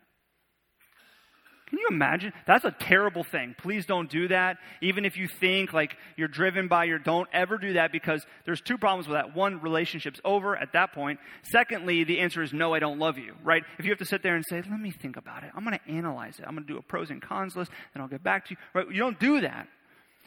Can 1.68 1.80
you 1.80 1.88
imagine? 1.90 2.32
That's 2.46 2.64
a 2.64 2.72
terrible 2.72 3.26
thing. 3.26 3.54
Please 3.58 3.86
don't 3.86 4.10
do 4.10 4.30
that. 4.30 4.58
Even 4.82 5.04
if 5.04 5.18
you 5.18 5.28
think 5.28 5.74
like 5.74 5.98
you're 6.16 6.30
driven 6.30 6.70
by 6.70 6.86
your, 6.86 6.98
don't 6.98 7.28
ever 7.34 7.58
do 7.58 7.74
that 7.74 7.92
because 7.92 8.26
there's 8.46 8.62
two 8.62 8.78
problems 8.78 9.08
with 9.08 9.18
that. 9.18 9.36
One, 9.36 9.60
relationship's 9.60 10.22
over 10.24 10.56
at 10.56 10.72
that 10.74 10.94
point. 10.94 11.20
Secondly, 11.44 12.06
the 12.06 12.20
answer 12.20 12.42
is 12.42 12.54
no, 12.54 12.74
I 12.74 12.80
don't 12.80 13.00
love 13.00 13.18
you, 13.18 13.36
right? 13.44 13.64
If 13.78 13.84
you 13.84 13.92
have 13.92 14.00
to 14.00 14.06
sit 14.06 14.24
there 14.24 14.36
and 14.36 14.46
say, 14.48 14.58
let 14.58 14.80
me 14.80 14.92
think 14.92 15.18
about 15.18 15.44
it. 15.44 15.52
I'm 15.54 15.66
going 15.66 15.78
to 15.78 15.92
analyze 15.92 16.40
it. 16.40 16.46
I'm 16.48 16.56
going 16.56 16.66
to 16.66 16.74
do 16.74 16.80
a 16.80 16.82
pros 16.82 17.10
and 17.10 17.22
cons 17.22 17.58
list 17.58 17.70
and 17.94 18.02
I'll 18.02 18.10
get 18.10 18.24
back 18.24 18.46
to 18.46 18.52
you, 18.52 18.58
right? 18.74 18.90
You 18.90 19.00
don't 19.00 19.20
do 19.20 19.42
that. 19.42 19.68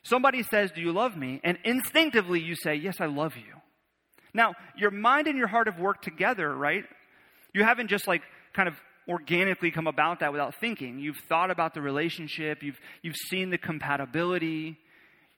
Somebody 0.02 0.42
says, 0.42 0.70
do 0.72 0.82
you 0.82 0.92
love 0.92 1.16
me? 1.16 1.40
And 1.42 1.58
instinctively 1.64 2.40
you 2.40 2.54
say, 2.54 2.74
yes, 2.74 3.00
I 3.00 3.06
love 3.06 3.36
you. 3.36 3.54
Now, 4.34 4.54
your 4.76 4.90
mind 4.90 5.26
and 5.26 5.38
your 5.38 5.48
heart 5.48 5.68
have 5.68 5.80
worked 5.80 6.04
together, 6.04 6.54
right? 6.54 6.84
You 7.54 7.64
haven't 7.64 7.88
just 7.88 8.06
like 8.06 8.22
kind 8.52 8.68
of 8.68 8.74
organically 9.08 9.70
come 9.70 9.86
about 9.86 10.20
that 10.20 10.32
without 10.32 10.54
thinking. 10.60 10.98
You've 10.98 11.20
thought 11.28 11.50
about 11.50 11.74
the 11.74 11.80
relationship, 11.80 12.62
you've, 12.62 12.78
you've 13.02 13.16
seen 13.28 13.50
the 13.50 13.58
compatibility, 13.58 14.78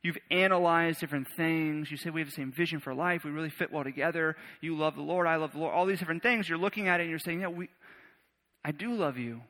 you've 0.02 0.18
analyzed 0.30 1.00
different 1.00 1.28
things. 1.36 1.90
You 1.90 1.96
say, 1.96 2.10
We 2.10 2.20
have 2.20 2.28
the 2.28 2.34
same 2.34 2.52
vision 2.52 2.80
for 2.80 2.94
life, 2.94 3.24
we 3.24 3.30
really 3.30 3.50
fit 3.50 3.72
well 3.72 3.84
together. 3.84 4.36
You 4.60 4.76
love 4.76 4.96
the 4.96 5.02
Lord, 5.02 5.26
I 5.26 5.36
love 5.36 5.52
the 5.52 5.58
Lord. 5.58 5.74
All 5.74 5.86
these 5.86 5.98
different 5.98 6.22
things. 6.22 6.48
You're 6.48 6.58
looking 6.58 6.88
at 6.88 7.00
it 7.00 7.04
and 7.04 7.10
you're 7.10 7.18
saying, 7.18 7.40
Yeah, 7.40 7.48
we, 7.48 7.68
I 8.64 8.72
do 8.72 8.94
love 8.94 9.18
you. 9.18 9.42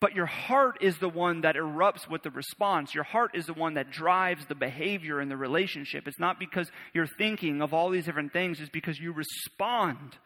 But 0.00 0.14
your 0.14 0.26
heart 0.26 0.78
is 0.80 0.98
the 0.98 1.08
one 1.08 1.40
that 1.40 1.56
erupts 1.56 2.08
with 2.08 2.22
the 2.22 2.30
response. 2.30 2.94
Your 2.94 3.02
heart 3.02 3.32
is 3.34 3.46
the 3.46 3.52
one 3.52 3.74
that 3.74 3.90
drives 3.90 4.46
the 4.46 4.54
behavior 4.54 5.20
in 5.20 5.28
the 5.28 5.36
relationship. 5.36 6.06
It's 6.06 6.20
not 6.20 6.38
because 6.38 6.70
you're 6.94 7.08
thinking 7.18 7.60
of 7.62 7.74
all 7.74 7.90
these 7.90 8.04
different 8.04 8.32
things, 8.32 8.60
it's 8.60 8.70
because 8.70 8.98
you 9.00 9.12
respond 9.12 10.16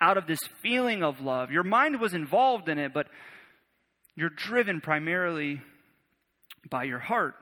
out 0.00 0.16
of 0.16 0.26
this 0.26 0.40
feeling 0.62 1.02
of 1.02 1.20
love. 1.20 1.50
Your 1.50 1.62
mind 1.62 2.00
was 2.00 2.14
involved 2.14 2.68
in 2.68 2.78
it, 2.78 2.92
but 2.92 3.06
you're 4.16 4.30
driven 4.30 4.80
primarily 4.80 5.60
by 6.70 6.84
your 6.84 6.98
heart. 6.98 7.34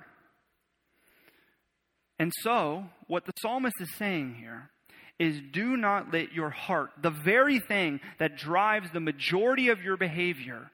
And 2.19 2.33
so, 2.41 2.85
what 3.09 3.27
the 3.27 3.33
psalmist 3.41 3.81
is 3.81 3.95
saying 3.97 4.37
here 4.39 4.71
is 5.19 5.41
do 5.53 5.77
not 5.77 6.13
let 6.13 6.33
your 6.33 6.51
heart, 6.51 6.91
the 7.01 7.11
very 7.11 7.59
thing 7.59 8.01
that 8.19 8.37
drives 8.37 8.91
the 8.93 9.01
majority 9.01 9.69
of 9.69 9.83
your 9.83 9.97
behavior 9.97 10.71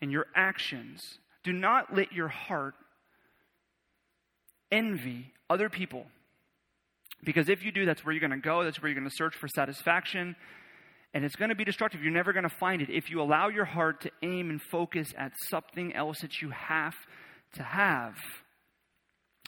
and 0.00 0.10
your 0.10 0.26
actions, 0.34 1.00
do 1.44 1.52
not 1.52 1.94
let 1.94 2.12
your 2.12 2.28
heart 2.28 2.74
envy 4.70 5.32
other 5.50 5.68
people 5.68 6.06
Because 7.24 7.48
if 7.48 7.64
you 7.64 7.70
do, 7.72 7.84
that's 7.84 8.04
where 8.04 8.12
you're 8.12 8.26
going 8.26 8.30
to 8.30 8.44
go, 8.44 8.64
that's 8.64 8.80
where 8.82 8.90
you're 8.90 8.98
going 8.98 9.08
to 9.08 9.16
search 9.16 9.34
for 9.36 9.48
satisfaction, 9.48 10.34
and 11.14 11.24
it's 11.24 11.36
going 11.36 11.50
to 11.50 11.54
be 11.54 11.64
destructive. 11.64 12.02
You're 12.02 12.12
never 12.12 12.32
going 12.32 12.48
to 12.48 12.56
find 12.56 12.80
it 12.82 12.88
if 12.90 13.10
you 13.10 13.20
allow 13.20 13.48
your 13.48 13.64
heart 13.64 14.02
to 14.02 14.10
aim 14.22 14.50
and 14.50 14.60
focus 14.70 15.12
at 15.16 15.32
something 15.50 15.94
else 15.94 16.20
that 16.20 16.40
you 16.40 16.50
have 16.50 16.94
to 17.54 17.62
have. 17.62 18.14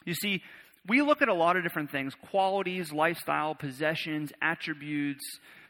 You 0.05 0.13
see, 0.13 0.41
we 0.87 1.01
look 1.01 1.21
at 1.21 1.29
a 1.29 1.33
lot 1.33 1.57
of 1.57 1.63
different 1.63 1.91
things 1.91 2.13
qualities, 2.29 2.91
lifestyle, 2.91 3.55
possessions, 3.55 4.31
attributes, 4.41 5.23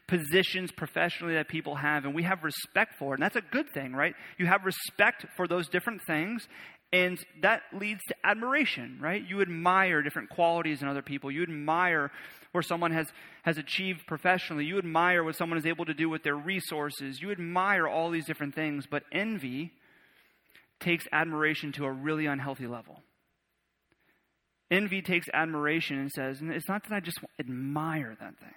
positions 0.06 0.70
professionally 0.70 1.34
that 1.34 1.48
people 1.48 1.74
have, 1.74 2.04
and 2.04 2.14
we 2.14 2.22
have 2.22 2.44
respect 2.44 2.94
for 2.98 3.12
it. 3.12 3.16
And 3.16 3.22
that's 3.22 3.36
a 3.36 3.40
good 3.40 3.70
thing, 3.72 3.92
right? 3.92 4.14
You 4.38 4.46
have 4.46 4.64
respect 4.64 5.26
for 5.36 5.48
those 5.48 5.68
different 5.68 6.02
things, 6.06 6.46
and 6.92 7.18
that 7.42 7.62
leads 7.72 8.00
to 8.08 8.14
admiration, 8.24 8.98
right? 9.00 9.22
You 9.26 9.40
admire 9.42 10.02
different 10.02 10.30
qualities 10.30 10.82
in 10.82 10.88
other 10.88 11.02
people. 11.02 11.30
You 11.30 11.42
admire 11.42 12.12
where 12.52 12.62
someone 12.62 12.92
has, 12.92 13.08
has 13.42 13.58
achieved 13.58 14.06
professionally. 14.06 14.64
You 14.64 14.78
admire 14.78 15.24
what 15.24 15.36
someone 15.36 15.58
is 15.58 15.66
able 15.66 15.84
to 15.86 15.94
do 15.94 16.08
with 16.08 16.22
their 16.22 16.36
resources. 16.36 17.20
You 17.20 17.32
admire 17.32 17.88
all 17.88 18.10
these 18.10 18.24
different 18.24 18.54
things. 18.54 18.86
But 18.88 19.02
envy 19.12 19.72
takes 20.80 21.06
admiration 21.12 21.72
to 21.72 21.84
a 21.84 21.90
really 21.90 22.26
unhealthy 22.26 22.66
level. 22.66 23.02
Envy 24.70 25.02
takes 25.02 25.28
admiration 25.32 25.98
and 25.98 26.10
says, 26.10 26.38
it's 26.42 26.68
not 26.68 26.82
that 26.84 26.92
I 26.92 27.00
just 27.00 27.18
admire 27.38 28.16
that 28.18 28.38
thing, 28.38 28.54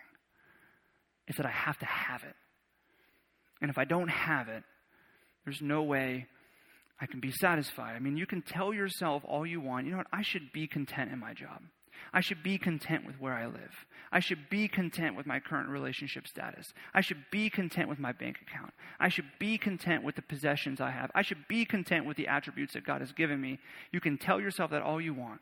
it's 1.27 1.37
that 1.37 1.45
I 1.45 1.51
have 1.51 1.77
to 1.79 1.85
have 1.85 2.23
it. 2.23 2.35
And 3.61 3.69
if 3.69 3.77
I 3.77 3.85
don't 3.85 4.07
have 4.07 4.47
it, 4.47 4.63
there's 5.45 5.61
no 5.61 5.83
way 5.83 6.27
I 7.01 7.05
can 7.05 7.19
be 7.19 7.31
satisfied. 7.31 7.95
I 7.95 7.99
mean, 7.99 8.17
you 8.17 8.25
can 8.25 8.41
tell 8.41 8.73
yourself 8.73 9.23
all 9.25 9.45
you 9.45 9.61
want. 9.61 9.85
You 9.85 9.91
know 9.91 9.97
what? 9.99 10.07
I 10.11 10.21
should 10.21 10.51
be 10.51 10.67
content 10.67 11.11
in 11.11 11.19
my 11.19 11.33
job. 11.33 11.61
I 12.13 12.21
should 12.21 12.43
be 12.43 12.57
content 12.57 13.05
with 13.05 13.19
where 13.19 13.33
I 13.33 13.45
live. 13.45 13.85
I 14.11 14.19
should 14.19 14.49
be 14.49 14.67
content 14.67 15.15
with 15.15 15.25
my 15.25 15.39
current 15.39 15.69
relationship 15.69 16.27
status. 16.27 16.65
I 16.93 17.01
should 17.01 17.23
be 17.31 17.49
content 17.49 17.89
with 17.89 17.99
my 17.99 18.11
bank 18.11 18.37
account. 18.41 18.73
I 18.99 19.09
should 19.09 19.29
be 19.37 19.57
content 19.57 20.03
with 20.03 20.15
the 20.15 20.21
possessions 20.21 20.81
I 20.81 20.91
have. 20.91 21.11
I 21.13 21.21
should 21.21 21.47
be 21.47 21.65
content 21.65 22.05
with 22.05 22.17
the 22.17 22.27
attributes 22.27 22.73
that 22.73 22.85
God 22.85 23.01
has 23.01 23.11
given 23.11 23.39
me. 23.39 23.59
You 23.91 23.99
can 23.99 24.17
tell 24.17 24.39
yourself 24.39 24.71
that 24.71 24.81
all 24.81 24.99
you 24.99 25.13
want. 25.13 25.41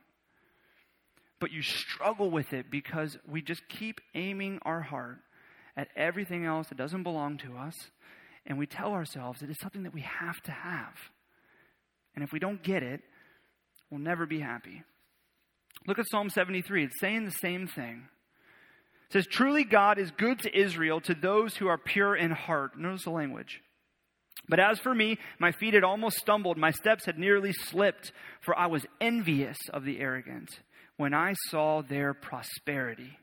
But 1.40 1.52
you 1.52 1.62
struggle 1.62 2.32
with 2.32 2.52
it 2.52 2.70
because 2.70 3.18
we 3.30 3.42
just 3.42 3.68
keep 3.70 4.02
aiming 4.16 4.60
our 4.64 4.82
heart 4.82 5.18
at 5.78 5.90
everything 5.96 6.46
else 6.46 6.68
that 6.68 6.78
doesn't 6.78 7.04
belong 7.04 7.38
to 7.38 7.56
us. 7.56 7.76
And 8.46 8.58
we 8.58 8.66
tell 8.66 8.94
ourselves 8.94 9.40
that 9.40 9.50
it 9.50 9.52
is 9.52 9.60
something 9.62 9.84
that 9.84 9.94
we 9.94 10.02
have 10.02 10.42
to 10.44 10.52
have. 10.52 10.96
And 12.18 12.24
if 12.24 12.32
we 12.32 12.40
don't 12.40 12.64
get 12.64 12.82
it, 12.82 13.02
we'll 13.92 14.00
never 14.00 14.26
be 14.26 14.40
happy. 14.40 14.82
Look 15.86 16.00
at 16.00 16.10
Psalm 16.10 16.32
73. 16.32 16.86
It's 16.86 17.00
saying 17.00 17.26
the 17.26 17.32
same 17.32 17.68
thing. 17.68 18.08
It 19.06 19.14
says, 19.14 19.28
Truly 19.28 19.64
God 19.64 20.00
is 20.00 20.10
good 20.10 20.40
to 20.40 20.60
Israel, 20.60 21.00
to 21.02 21.14
those 21.14 21.58
who 21.58 21.68
are 21.68 21.78
pure 21.78 22.16
in 22.16 22.32
heart. 22.32 22.76
Notice 22.76 23.04
the 23.04 23.12
language. 23.12 23.62
But 24.50 24.60
as 24.60 24.80
for 24.80 24.96
me, 24.96 25.20
my 25.38 25.52
feet 25.52 25.76
had 25.76 25.84
almost 25.84 26.18
stumbled, 26.18 26.58
my 26.58 26.72
steps 26.72 27.06
had 27.06 27.20
nearly 27.20 27.54
slipped, 27.54 28.12
for 28.42 28.58
I 28.58 28.66
was 28.66 28.88
envious 29.00 29.58
of 29.72 29.84
the 29.84 30.00
arrogant 30.00 30.50
when 30.96 31.14
I 31.14 31.36
saw 31.50 31.84
their 31.84 32.16
prosperity. 32.16 33.20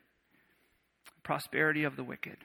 Prosperity 1.24 1.82
of 1.82 1.96
the 1.96 2.04
wicked. 2.04 2.36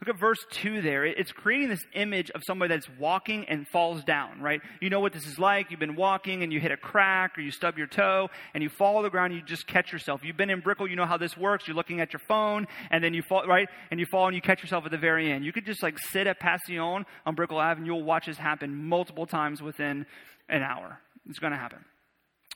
Look 0.00 0.14
at 0.14 0.20
verse 0.20 0.44
2 0.50 0.82
there. 0.82 1.06
It's 1.06 1.32
creating 1.32 1.70
this 1.70 1.84
image 1.94 2.30
of 2.32 2.42
somebody 2.46 2.74
that's 2.74 2.86
walking 2.98 3.46
and 3.48 3.66
falls 3.68 4.04
down, 4.04 4.42
right? 4.42 4.60
You 4.82 4.90
know 4.90 5.00
what 5.00 5.14
this 5.14 5.26
is 5.26 5.38
like. 5.38 5.70
You've 5.70 5.80
been 5.80 5.96
walking 5.96 6.42
and 6.42 6.52
you 6.52 6.60
hit 6.60 6.70
a 6.70 6.76
crack 6.76 7.38
or 7.38 7.40
you 7.40 7.50
stub 7.50 7.78
your 7.78 7.86
toe 7.86 8.28
and 8.52 8.62
you 8.62 8.68
fall 8.68 8.98
to 8.98 9.04
the 9.04 9.10
ground 9.10 9.32
and 9.32 9.40
you 9.40 9.46
just 9.46 9.66
catch 9.66 9.92
yourself. 9.92 10.22
You've 10.22 10.36
been 10.36 10.50
in 10.50 10.60
Brickell, 10.60 10.86
you 10.86 10.96
know 10.96 11.06
how 11.06 11.16
this 11.16 11.34
works. 11.34 11.66
You're 11.66 11.76
looking 11.76 12.02
at 12.02 12.12
your 12.12 12.20
phone 12.28 12.66
and 12.90 13.02
then 13.02 13.14
you 13.14 13.22
fall, 13.22 13.46
right? 13.46 13.68
And 13.90 13.98
you 13.98 14.04
fall 14.04 14.26
and 14.26 14.34
you 14.34 14.42
catch 14.42 14.62
yourself 14.62 14.84
at 14.84 14.90
the 14.90 14.98
very 14.98 15.32
end. 15.32 15.46
You 15.46 15.52
could 15.52 15.64
just 15.64 15.82
like 15.82 15.98
sit 15.98 16.26
at 16.26 16.38
Passion 16.40 16.78
on 16.78 17.34
Brickell 17.34 17.56
Ave 17.56 17.78
and 17.78 17.86
you'll 17.86 18.02
watch 18.02 18.26
this 18.26 18.36
happen 18.36 18.88
multiple 18.88 19.24
times 19.24 19.62
within 19.62 20.04
an 20.50 20.62
hour. 20.62 21.00
It's 21.26 21.38
going 21.38 21.52
to 21.52 21.58
happen. 21.58 21.82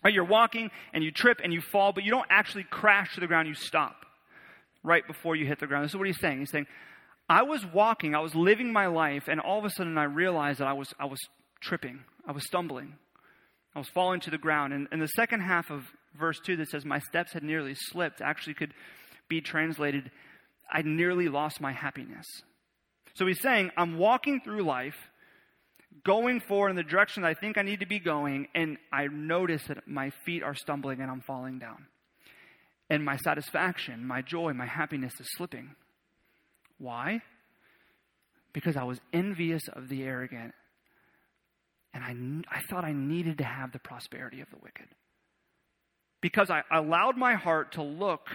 Right? 0.05 0.13
You're 0.13 0.25
walking 0.25 0.71
and 0.93 1.03
you 1.03 1.11
trip 1.11 1.41
and 1.43 1.55
you 1.55 1.63
fall, 1.63 1.95
but 1.95 2.05
you 2.05 2.11
don't 2.11 2.27
actually 2.29 2.65
crash 2.65 3.15
to 3.15 3.21
the 3.21 3.27
ground. 3.27 3.49
You 3.49 3.55
stop 3.55 3.97
right 4.83 5.07
before 5.07 5.37
you 5.37 5.47
hit 5.47 5.59
the 5.59 5.67
ground. 5.67 5.85
This 5.85 5.93
is 5.93 5.97
what 5.97 6.07
he's 6.07 6.21
saying. 6.21 6.41
He's 6.41 6.51
saying, 6.51 6.67
I 7.31 7.43
was 7.43 7.65
walking, 7.65 8.17
I 8.17 8.19
was 8.19 8.35
living 8.35 8.73
my 8.73 8.89
life, 8.89 9.29
and 9.29 9.39
all 9.39 9.61
of 9.61 9.65
a 9.65 9.71
sudden 9.71 9.97
I 9.97 10.03
realized 10.03 10.59
that 10.59 10.67
I 10.67 10.73
was, 10.73 10.93
I 10.99 11.05
was 11.05 11.21
tripping, 11.61 12.01
I 12.27 12.33
was 12.33 12.45
stumbling, 12.45 12.95
I 13.73 13.79
was 13.79 13.89
falling 13.89 14.19
to 14.23 14.31
the 14.31 14.37
ground. 14.37 14.73
And, 14.73 14.89
in 14.91 14.99
the 14.99 15.07
second 15.07 15.43
half 15.43 15.71
of 15.71 15.85
verse 16.19 16.41
2 16.45 16.57
that 16.57 16.71
says, 16.71 16.85
My 16.85 16.99
steps 16.99 17.33
had 17.33 17.45
nearly 17.45 17.77
slipped, 17.77 18.21
actually 18.21 18.55
could 18.55 18.75
be 19.29 19.41
translated, 19.41 20.11
I 20.73 20.83
nearly 20.83 21.29
lost 21.29 21.61
my 21.61 21.71
happiness. 21.71 22.27
So 23.15 23.29
he's 23.29 23.41
saying, 23.41 23.71
I'm 23.77 23.97
walking 23.97 24.41
through 24.41 24.65
life, 24.65 24.97
going 26.05 26.41
forward 26.41 26.71
in 26.71 26.77
the 26.77 26.83
direction 26.83 27.23
that 27.23 27.29
I 27.29 27.35
think 27.35 27.59
I 27.59 27.63
need 27.63 27.79
to 27.79 27.87
be 27.87 28.01
going, 28.01 28.49
and 28.57 28.77
I 28.93 29.07
notice 29.07 29.63
that 29.69 29.87
my 29.87 30.11
feet 30.25 30.43
are 30.43 30.57
stumbling 30.57 31.01
and 31.01 31.09
I'm 31.09 31.21
falling 31.21 31.61
down. 31.61 31.87
And 32.89 33.05
my 33.05 33.19
satisfaction, 33.19 34.05
my 34.05 34.21
joy, 34.21 34.53
my 34.53 34.67
happiness 34.67 35.13
is 35.21 35.29
slipping. 35.37 35.77
Why? 36.81 37.21
Because 38.53 38.77
I 38.77 38.85
was 38.85 38.99
envious 39.13 39.63
of 39.69 39.89
the 39.89 40.03
arrogant, 40.03 40.55
and 41.95 42.03
I, 42.03 42.57
I 42.57 42.63
thought 42.71 42.85
I 42.85 42.93
needed 42.93 43.39
to 43.39 43.45
have 43.45 43.73
the 43.73 43.79
prosperity 43.79 44.41
of 44.41 44.49
the 44.51 44.57
wicked. 44.63 44.87
Because 46.21 46.51
I 46.51 46.63
allowed 46.73 47.17
my 47.17 47.35
heart 47.35 47.73
to 47.73 47.83
look 47.83 48.29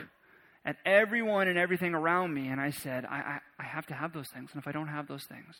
at 0.63 0.77
everyone 0.85 1.47
and 1.47 1.57
everything 1.57 1.93
around 1.93 2.33
me, 2.33 2.47
and 2.47 2.61
I 2.61 2.69
said, 2.69 3.05
I, 3.05 3.15
I, 3.15 3.39
I 3.59 3.63
have 3.63 3.87
to 3.87 3.93
have 3.93 4.13
those 4.13 4.29
things. 4.33 4.51
And 4.53 4.61
if 4.61 4.67
I 4.67 4.71
don't 4.71 4.87
have 4.87 5.07
those 5.07 5.25
things, 5.25 5.55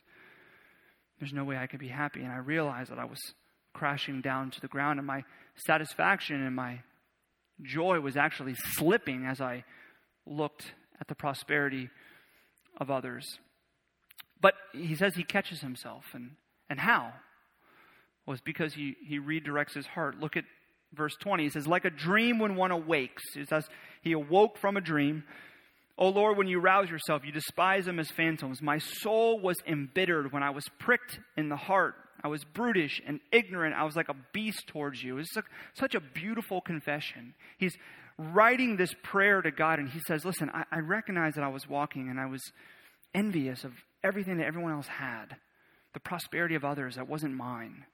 there's 1.20 1.34
no 1.34 1.44
way 1.44 1.58
I 1.58 1.68
could 1.68 1.80
be 1.80 1.88
happy. 1.88 2.22
And 2.22 2.32
I 2.32 2.38
realized 2.38 2.92
that 2.92 3.00
I 3.00 3.06
was 3.06 3.20
crashing 3.74 4.22
down 4.22 4.52
to 4.52 4.62
the 4.62 4.68
ground, 4.68 5.00
and 5.00 5.08
my 5.08 5.24
satisfaction 5.56 6.42
and 6.42 6.56
my 6.56 6.82
joy 7.62 8.00
was 8.00 8.16
actually 8.16 8.54
slipping 8.74 9.26
as 9.26 9.42
I 9.42 9.64
looked 10.26 10.74
at 11.00 11.08
the 11.08 11.16
prosperity 11.16 11.90
of 12.78 12.92
others. 12.92 13.40
But 14.42 14.54
he 14.74 14.96
says 14.96 15.16
he 15.16 15.24
catches 15.24 15.62
himself. 15.62 16.06
And, 16.14 16.32
and 16.70 16.80
how? 16.80 17.14
Well, 18.26 18.34
it's 18.34 18.44
because 18.44 18.74
he, 18.74 18.96
he 19.06 19.20
redirects 19.20 19.74
his 19.74 19.86
heart. 19.86 20.20
Look 20.20 20.36
at 20.38 20.46
verse 20.94 21.16
20. 21.20 21.44
He 21.44 21.50
says, 21.50 21.68
Like 21.68 21.86
a 21.86 21.90
dream 21.90 22.40
when 22.40 22.56
one 22.56 22.72
awakes. 22.72 23.24
He 23.34 23.46
says, 23.46 23.68
He 24.02 24.12
awoke 24.12 24.58
from 24.58 24.78
a 24.78 24.82
dream. 24.82 25.24
O 25.98 26.10
Lord, 26.10 26.38
when 26.38 26.48
you 26.48 26.60
rouse 26.60 26.90
yourself, 26.90 27.24
you 27.26 27.32
despise 27.32 27.86
them 27.86 28.00
as 28.00 28.12
phantoms. 28.12 28.62
My 28.62 28.80
soul 28.80 29.40
was 29.40 29.58
embittered 29.66 30.34
when 30.34 30.44
I 30.44 30.50
was 30.50 30.66
pricked 30.78 31.20
in 31.38 31.48
the 31.48 31.56
heart. 31.56 31.96
I 32.22 32.28
was 32.28 32.44
brutish 32.44 33.02
and 33.06 33.20
ignorant. 33.32 33.76
I 33.76 33.84
was 33.84 33.96
like 33.96 34.10
a 34.10 34.16
beast 34.34 34.68
towards 34.68 35.02
you. 35.02 35.20
It's 35.20 35.34
such 35.76 35.96
a 35.96 36.00
beautiful 36.00 36.60
confession. 36.60 37.34
He's 37.58 37.78
writing 38.18 38.78
this 38.78 38.94
prayer 39.04 39.42
to 39.42 39.52
God, 39.52 39.80
and 39.80 39.90
he 39.90 40.00
says, 40.08 40.26
Listen, 40.26 40.50
I, 40.54 40.64
I 40.72 40.80
recognize 40.80 41.36
that 41.36 41.44
I 41.44 41.50
was 41.50 41.68
walking 41.68 42.10
and 42.10 42.20
I 42.20 42.26
was 42.26 42.42
envious 43.14 43.64
of 43.64 43.74
everything 44.04 44.38
that 44.38 44.46
everyone 44.46 44.74
else 44.74 44.88
had, 44.88 45.36
the 45.94 46.00
prosperity 46.00 46.56
of 46.56 46.64
others 46.64 46.96
that 46.96 47.08
wasn't 47.08 47.34
mine. 47.34 47.86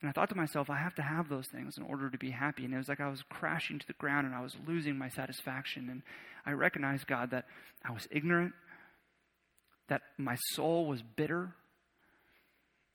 And 0.00 0.08
I 0.08 0.12
thought 0.12 0.30
to 0.30 0.36
myself, 0.36 0.68
I 0.68 0.78
have 0.78 0.96
to 0.96 1.02
have 1.02 1.28
those 1.28 1.46
things 1.52 1.76
in 1.78 1.84
order 1.84 2.10
to 2.10 2.18
be 2.18 2.30
happy. 2.30 2.64
And 2.64 2.74
it 2.74 2.76
was 2.76 2.88
like 2.88 3.00
I 3.00 3.08
was 3.08 3.22
crashing 3.30 3.78
to 3.78 3.86
the 3.86 3.92
ground 3.94 4.26
and 4.26 4.34
I 4.34 4.42
was 4.42 4.56
losing 4.66 4.98
my 4.98 5.08
satisfaction. 5.08 5.88
And 5.88 6.02
I 6.44 6.52
recognized, 6.52 7.06
God, 7.06 7.30
that 7.30 7.44
I 7.84 7.92
was 7.92 8.08
ignorant, 8.10 8.52
that 9.88 10.02
my 10.18 10.36
soul 10.54 10.86
was 10.86 11.02
bitter, 11.02 11.54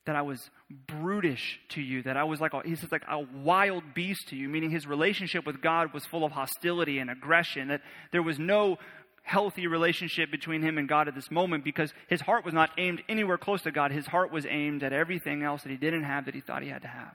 that 0.08 0.16
I 0.16 0.22
was 0.22 0.50
brutish 0.86 1.60
to 1.70 1.82
you, 1.82 2.02
that 2.04 2.16
I 2.16 2.24
was 2.24 2.40
like, 2.40 2.54
a, 2.54 2.62
he 2.64 2.74
says, 2.76 2.90
like 2.90 3.04
a 3.06 3.20
wild 3.44 3.84
beast 3.94 4.28
to 4.28 4.36
you, 4.36 4.48
meaning 4.48 4.70
his 4.70 4.86
relationship 4.86 5.44
with 5.44 5.60
God 5.60 5.92
was 5.92 6.06
full 6.06 6.24
of 6.24 6.32
hostility 6.32 6.98
and 6.98 7.10
aggression, 7.10 7.68
that 7.68 7.82
there 8.10 8.22
was 8.22 8.38
no 8.38 8.78
healthy 9.22 9.66
relationship 9.66 10.30
between 10.30 10.62
him 10.62 10.78
and 10.78 10.88
God 10.88 11.08
at 11.08 11.14
this 11.14 11.30
moment 11.30 11.62
because 11.62 11.92
his 12.08 12.22
heart 12.22 12.42
was 12.42 12.54
not 12.54 12.70
aimed 12.78 13.02
anywhere 13.06 13.36
close 13.36 13.60
to 13.62 13.70
God. 13.70 13.92
His 13.92 14.06
heart 14.06 14.32
was 14.32 14.46
aimed 14.48 14.82
at 14.82 14.94
everything 14.94 15.42
else 15.42 15.62
that 15.62 15.70
he 15.70 15.76
didn't 15.76 16.04
have 16.04 16.24
that 16.24 16.34
he 16.34 16.40
thought 16.40 16.62
he 16.62 16.70
had 16.70 16.82
to 16.82 16.88
have. 16.88 17.14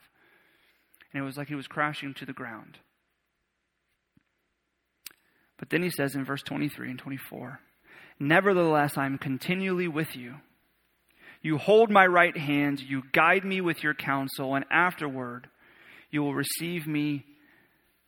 And 1.12 1.23
it 1.23 1.25
was 1.25 1.36
like 1.36 1.47
he 1.47 1.56
was 1.56 1.65
crashing 1.65 2.13
to 2.13 2.27
the 2.27 2.32
ground. 2.32 2.77
But 5.58 5.71
then 5.71 5.82
he 5.82 5.89
says 5.89 6.13
in 6.13 6.25
verse 6.25 6.43
23 6.43 6.91
and 6.91 6.99
24, 6.99 7.60
Nevertheless, 8.19 8.99
I 8.99 9.08
am 9.08 9.17
continually 9.17 9.88
with 9.88 10.15
you 10.15 10.36
you 11.43 11.58
hold 11.58 11.91
my 11.91 12.08
right 12.08 12.36
hand, 12.36 12.79
you 12.79 13.03
guide 13.12 13.43
me 13.43 13.62
with 13.62 13.84
your 13.84 13.93
counsel, 13.93 14.56
and 14.56 14.65
afterward 14.71 15.49
you 16.10 16.23
will 16.23 16.34
receive 16.34 16.88
me 16.88 17.25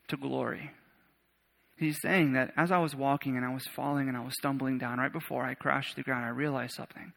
to 0.08 0.18
glory. 0.18 0.72
He's 1.78 2.00
saying 2.02 2.34
that 2.34 2.54
as 2.56 2.72
I 2.72 2.78
was 2.78 2.96
walking 2.96 3.36
and 3.36 3.46
I 3.46 3.54
was 3.54 3.68
falling 3.76 4.08
and 4.08 4.16
I 4.16 4.24
was 4.24 4.34
stumbling 4.36 4.78
down, 4.78 5.00
right 5.00 5.12
before 5.12 5.44
I 5.44 5.54
crashed 5.54 5.92
to 5.92 5.96
the 5.98 6.04
ground, 6.04 6.24
I 6.24 6.30
realized 6.30 6.76
something. 6.76 7.12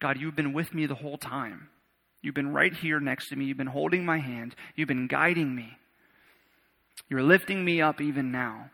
God, 0.00 0.18
you've 0.18 0.34
been 0.34 0.52
with 0.52 0.74
me 0.74 0.86
the 0.86 0.96
whole 0.96 1.18
time. 1.18 1.68
You've 2.22 2.34
been 2.34 2.52
right 2.52 2.74
here 2.74 2.98
next 2.98 3.28
to 3.28 3.36
me. 3.36 3.44
You've 3.44 3.56
been 3.56 3.68
holding 3.68 4.04
my 4.04 4.18
hand. 4.18 4.56
You've 4.74 4.88
been 4.88 5.06
guiding 5.06 5.54
me. 5.54 5.76
You're 7.08 7.22
lifting 7.22 7.64
me 7.64 7.80
up 7.80 8.00
even 8.00 8.32
now. 8.32 8.70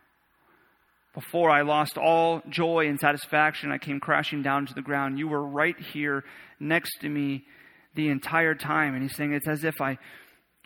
Before 1.16 1.50
I 1.50 1.62
lost 1.62 1.96
all 1.96 2.42
joy 2.46 2.88
and 2.88 3.00
satisfaction, 3.00 3.72
I 3.72 3.78
came 3.78 4.00
crashing 4.00 4.42
down 4.42 4.66
to 4.66 4.74
the 4.74 4.82
ground. 4.82 5.18
You 5.18 5.28
were 5.28 5.42
right 5.42 5.74
here 5.94 6.24
next 6.60 7.00
to 7.00 7.08
me 7.08 7.46
the 7.94 8.10
entire 8.10 8.54
time. 8.54 8.92
And 8.92 9.02
he's 9.02 9.16
saying 9.16 9.32
it's 9.32 9.48
as 9.48 9.64
if 9.64 9.80
I 9.80 9.96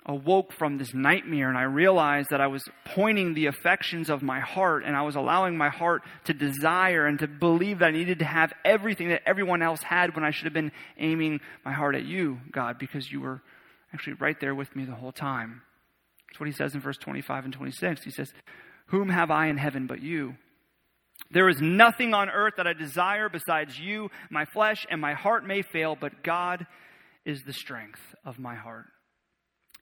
awoke 0.06 0.52
from 0.52 0.76
this 0.76 0.92
nightmare 0.92 1.50
and 1.50 1.56
I 1.56 1.62
realized 1.62 2.30
that 2.30 2.40
I 2.40 2.48
was 2.48 2.64
pointing 2.84 3.34
the 3.34 3.46
affections 3.46 4.10
of 4.10 4.22
my 4.22 4.40
heart 4.40 4.82
and 4.84 4.96
I 4.96 5.02
was 5.02 5.14
allowing 5.14 5.56
my 5.56 5.68
heart 5.68 6.02
to 6.24 6.34
desire 6.34 7.06
and 7.06 7.20
to 7.20 7.28
believe 7.28 7.78
that 7.78 7.90
I 7.90 7.92
needed 7.92 8.18
to 8.18 8.24
have 8.24 8.52
everything 8.64 9.10
that 9.10 9.22
everyone 9.26 9.62
else 9.62 9.84
had 9.84 10.16
when 10.16 10.24
I 10.24 10.32
should 10.32 10.46
have 10.46 10.52
been 10.52 10.72
aiming 10.98 11.38
my 11.64 11.72
heart 11.72 11.94
at 11.94 12.06
you, 12.06 12.40
God, 12.50 12.76
because 12.76 13.12
you 13.12 13.20
were 13.20 13.40
actually 13.94 14.14
right 14.14 14.40
there 14.40 14.56
with 14.56 14.74
me 14.74 14.84
the 14.84 14.96
whole 14.96 15.12
time. 15.12 15.62
That's 16.28 16.40
what 16.40 16.48
he 16.48 16.52
says 16.52 16.74
in 16.74 16.80
verse 16.80 16.98
25 16.98 17.44
and 17.44 17.54
26. 17.54 18.02
He 18.02 18.10
says, 18.10 18.32
whom 18.90 19.08
have 19.08 19.30
I 19.30 19.46
in 19.46 19.56
heaven 19.56 19.86
but 19.86 20.02
you? 20.02 20.34
There 21.30 21.48
is 21.48 21.60
nothing 21.60 22.14
on 22.14 22.28
earth 22.28 22.54
that 22.56 22.66
I 22.66 22.72
desire 22.72 23.28
besides 23.28 23.78
you. 23.78 24.10
My 24.30 24.44
flesh 24.46 24.86
and 24.90 25.00
my 25.00 25.14
heart 25.14 25.46
may 25.46 25.62
fail, 25.62 25.96
but 26.00 26.22
God 26.22 26.66
is 27.24 27.42
the 27.42 27.52
strength 27.52 28.00
of 28.24 28.38
my 28.38 28.54
heart 28.54 28.86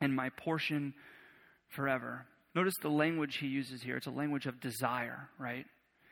and 0.01 0.15
my 0.15 0.31
portion 0.31 0.95
forever. 1.69 2.27
Notice 2.55 2.75
the 2.83 2.89
language 2.89 3.37
he 3.37 3.47
uses 3.47 3.83
here. 3.83 3.97
It's 3.97 4.07
a 4.07 4.11
language 4.11 4.47
of 4.47 4.61
desire, 4.61 5.29
right? 5.39 5.65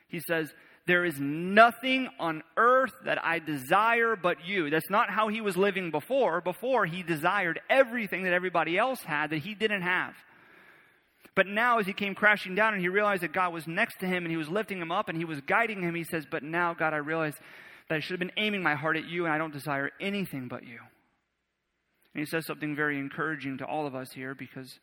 He 0.09 0.21
says, 0.21 0.53
There 0.87 1.05
is 1.05 1.19
nothing 1.19 2.09
on 2.19 2.43
earth 2.57 2.93
that 3.05 3.23
I 3.25 3.41
desire 3.41 4.17
but 4.17 4.47
you. 4.47 4.71
That's 4.71 4.91
not 4.91 5.11
how 5.11 5.29
he 5.29 5.41
was 5.41 5.57
living 5.57 5.91
before. 5.91 6.41
Before, 6.41 6.87
he 6.87 7.03
desired 7.03 7.61
everything 7.69 8.23
that 8.25 8.33
everybody 8.33 8.79
else 8.79 9.01
had 9.01 9.31
that 9.31 9.39
he 9.39 9.55
didn't 9.55 9.83
have. 9.83 10.15
But 11.37 11.47
now, 11.47 11.79
as 11.79 11.87
he 11.87 11.93
came 11.93 12.15
crashing 12.15 12.55
down 12.55 12.73
and 12.73 12.83
he 12.83 12.89
realized 12.89 13.23
that 13.23 13.35
God 13.35 13.53
was 13.53 13.67
next 13.69 14.01
to 14.01 14.07
him 14.07 14.25
and 14.25 14.31
he 14.31 14.39
was 14.39 14.49
lifting 14.49 14.81
him 14.81 14.91
up 14.91 15.11
and 15.11 15.19
he 15.19 15.27
was 15.27 15.41
guiding 15.43 15.83
him, 15.83 15.95
he 15.95 16.03
says, 16.03 16.25
But 16.29 16.43
now, 16.43 16.73
God, 16.73 16.95
I 16.95 16.97
realize 16.97 17.35
that 17.89 17.95
I 17.95 18.01
should 18.01 18.13
have 18.13 18.21
been 18.21 18.33
aiming 18.39 18.63
my 18.63 18.75
heart 18.75 18.97
at 18.97 19.05
you 19.05 19.27
and 19.27 19.33
I 19.33 19.39
don't 19.39 19.53
desire 19.53 19.91
anything 20.01 20.49
but 20.49 20.67
you. 20.67 20.79
And 22.15 22.21
he 22.21 22.25
says 22.25 22.47
something 22.47 22.75
very 22.75 22.99
encouraging 22.99 23.59
to 23.59 23.67
all 23.67 23.87
of 23.87 23.95
us 23.95 24.09
here 24.15 24.35
because 24.35 24.81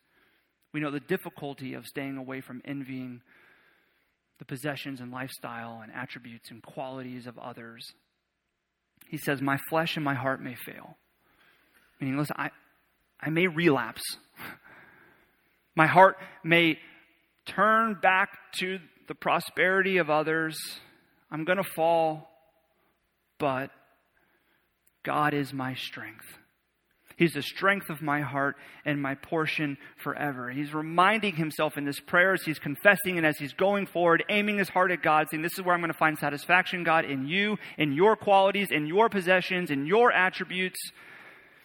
we 0.72 0.78
know 0.78 0.92
the 0.92 1.00
difficulty 1.00 1.74
of 1.74 1.84
staying 1.86 2.16
away 2.16 2.40
from 2.40 2.62
envying 2.64 3.20
the 4.38 4.44
possessions 4.44 5.00
and 5.00 5.10
lifestyle 5.10 5.80
and 5.82 5.92
attributes 5.92 6.52
and 6.52 6.62
qualities 6.62 7.26
of 7.26 7.36
others. 7.36 7.84
He 9.08 9.18
says, 9.18 9.42
My 9.42 9.58
flesh 9.68 9.96
and 9.96 10.04
my 10.04 10.14
heart 10.14 10.40
may 10.40 10.54
fail. 10.54 10.96
Meaning, 12.00 12.16
listen, 12.16 12.36
I, 12.38 12.50
I 13.20 13.30
may 13.30 13.48
relapse. 13.48 14.02
My 15.76 15.86
heart 15.86 16.16
may 16.42 16.78
turn 17.46 17.98
back 18.00 18.30
to 18.58 18.78
the 19.08 19.14
prosperity 19.14 19.98
of 19.98 20.10
others. 20.10 20.56
I'm 21.30 21.44
going 21.44 21.58
to 21.58 21.70
fall, 21.74 22.30
but 23.38 23.70
God 25.02 25.34
is 25.34 25.52
my 25.52 25.74
strength. 25.74 26.26
He's 27.16 27.34
the 27.34 27.42
strength 27.42 27.90
of 27.90 28.02
my 28.02 28.22
heart 28.22 28.56
and 28.84 29.00
my 29.00 29.14
portion 29.14 29.78
forever. 30.02 30.50
He's 30.50 30.74
reminding 30.74 31.36
himself 31.36 31.76
in 31.76 31.84
this 31.84 32.00
prayer 32.00 32.32
as 32.32 32.42
he's 32.42 32.58
confessing 32.58 33.18
and 33.18 33.26
as 33.26 33.38
he's 33.38 33.52
going 33.52 33.86
forward, 33.86 34.24
aiming 34.28 34.58
his 34.58 34.68
heart 34.68 34.90
at 34.90 35.02
God, 35.02 35.28
saying, 35.30 35.42
This 35.42 35.52
is 35.52 35.64
where 35.64 35.74
I'm 35.74 35.80
going 35.80 35.92
to 35.92 35.98
find 35.98 36.18
satisfaction, 36.18 36.82
God, 36.82 37.04
in 37.04 37.28
you, 37.28 37.56
in 37.78 37.92
your 37.92 38.16
qualities, 38.16 38.72
in 38.72 38.86
your 38.86 39.08
possessions, 39.08 39.70
in 39.70 39.86
your 39.86 40.10
attributes 40.10 40.80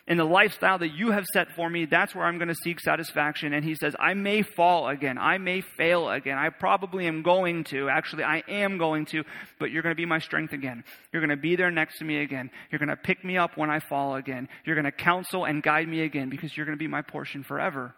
in 0.09 0.17
the 0.17 0.25
lifestyle 0.25 0.79
that 0.79 0.89
you 0.89 1.11
have 1.11 1.25
set 1.31 1.51
for 1.51 1.69
me, 1.69 1.85
that's 1.85 2.15
where 2.15 2.25
I'm 2.25 2.39
going 2.39 2.47
to 2.47 2.55
seek 2.55 2.79
satisfaction. 2.79 3.53
And 3.53 3.63
he 3.63 3.75
says, 3.75 3.95
I 3.99 4.15
may 4.15 4.41
fall 4.41 4.89
again. 4.89 5.19
I 5.19 5.37
may 5.37 5.61
fail 5.61 6.09
again. 6.09 6.35
I 6.35 6.49
probably 6.49 7.05
am 7.05 7.21
going 7.21 7.63
to. 7.65 7.89
Actually, 7.89 8.23
I 8.23 8.41
am 8.49 8.79
going 8.79 9.05
to, 9.07 9.23
but 9.59 9.69
you're 9.69 9.83
going 9.83 9.93
to 9.93 9.97
be 9.97 10.07
my 10.07 10.17
strength 10.17 10.51
again. 10.51 10.83
You're 11.13 11.21
going 11.21 11.29
to 11.29 11.37
be 11.37 11.55
there 11.55 11.69
next 11.69 11.99
to 11.99 12.05
me 12.05 12.23
again. 12.23 12.49
You're 12.71 12.79
going 12.79 12.89
to 12.89 12.95
pick 12.95 13.23
me 13.23 13.37
up 13.37 13.55
when 13.55 13.69
I 13.69 13.79
fall 13.79 14.15
again. 14.15 14.49
You're 14.65 14.75
going 14.75 14.85
to 14.85 14.91
counsel 14.91 15.45
and 15.45 15.61
guide 15.61 15.87
me 15.87 16.01
again 16.01 16.29
because 16.29 16.57
you're 16.57 16.65
going 16.65 16.77
to 16.77 16.83
be 16.83 16.87
my 16.87 17.03
portion 17.03 17.43
forever. 17.43 17.93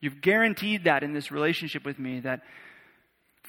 You've 0.00 0.22
guaranteed 0.22 0.84
that 0.84 1.02
in 1.02 1.12
this 1.12 1.30
relationship 1.30 1.84
with 1.84 1.98
me 1.98 2.20
that 2.20 2.40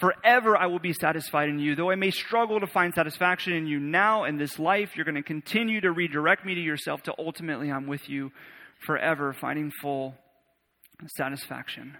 Forever 0.01 0.57
I 0.57 0.65
will 0.65 0.79
be 0.79 0.93
satisfied 0.93 1.47
in 1.47 1.59
you. 1.59 1.75
Though 1.75 1.91
I 1.91 1.95
may 1.95 2.09
struggle 2.09 2.59
to 2.59 2.65
find 2.65 2.91
satisfaction 2.91 3.53
in 3.53 3.67
you 3.67 3.79
now 3.79 4.23
in 4.23 4.37
this 4.37 4.57
life, 4.57 4.95
you're 4.95 5.05
going 5.05 5.13
to 5.13 5.21
continue 5.21 5.79
to 5.79 5.91
redirect 5.91 6.43
me 6.43 6.55
to 6.55 6.61
yourself 6.61 7.03
to 7.03 7.13
ultimately 7.19 7.71
I'm 7.71 7.85
with 7.85 8.09
you 8.09 8.31
forever, 8.79 9.31
finding 9.31 9.71
full 9.79 10.15
satisfaction. 11.15 11.95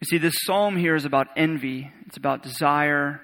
You 0.00 0.06
see, 0.06 0.18
this 0.18 0.34
psalm 0.44 0.76
here 0.76 0.94
is 0.94 1.04
about 1.04 1.26
envy, 1.36 1.90
it's 2.06 2.16
about 2.16 2.44
desire, 2.44 3.20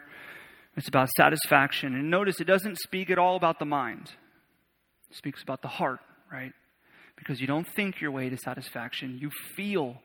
it's 0.77 0.89
about 0.89 1.09
satisfaction. 1.17 1.95
And 1.95 2.11
notice 2.11 2.41
it 2.41 2.49
doesn't 2.49 2.79
speak 2.79 3.11
at 3.11 3.19
all 3.19 3.37
about 3.37 3.61
the 3.61 3.65
mind, 3.65 4.11
it 5.09 5.17
speaks 5.17 5.41
about 5.41 5.63
the 5.63 5.69
heart, 5.69 6.01
right? 6.33 6.53
Because 7.17 7.41
you 7.41 7.47
don't 7.47 7.69
think 7.77 8.01
your 8.01 8.11
way 8.11 8.29
to 8.29 8.37
satisfaction, 8.37 9.19
you 9.21 9.31
feel 9.55 9.99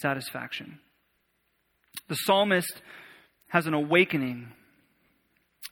satisfaction. 0.00 0.78
The 2.08 2.14
psalmist 2.14 2.82
has 3.48 3.66
an 3.66 3.74
awakening 3.74 4.52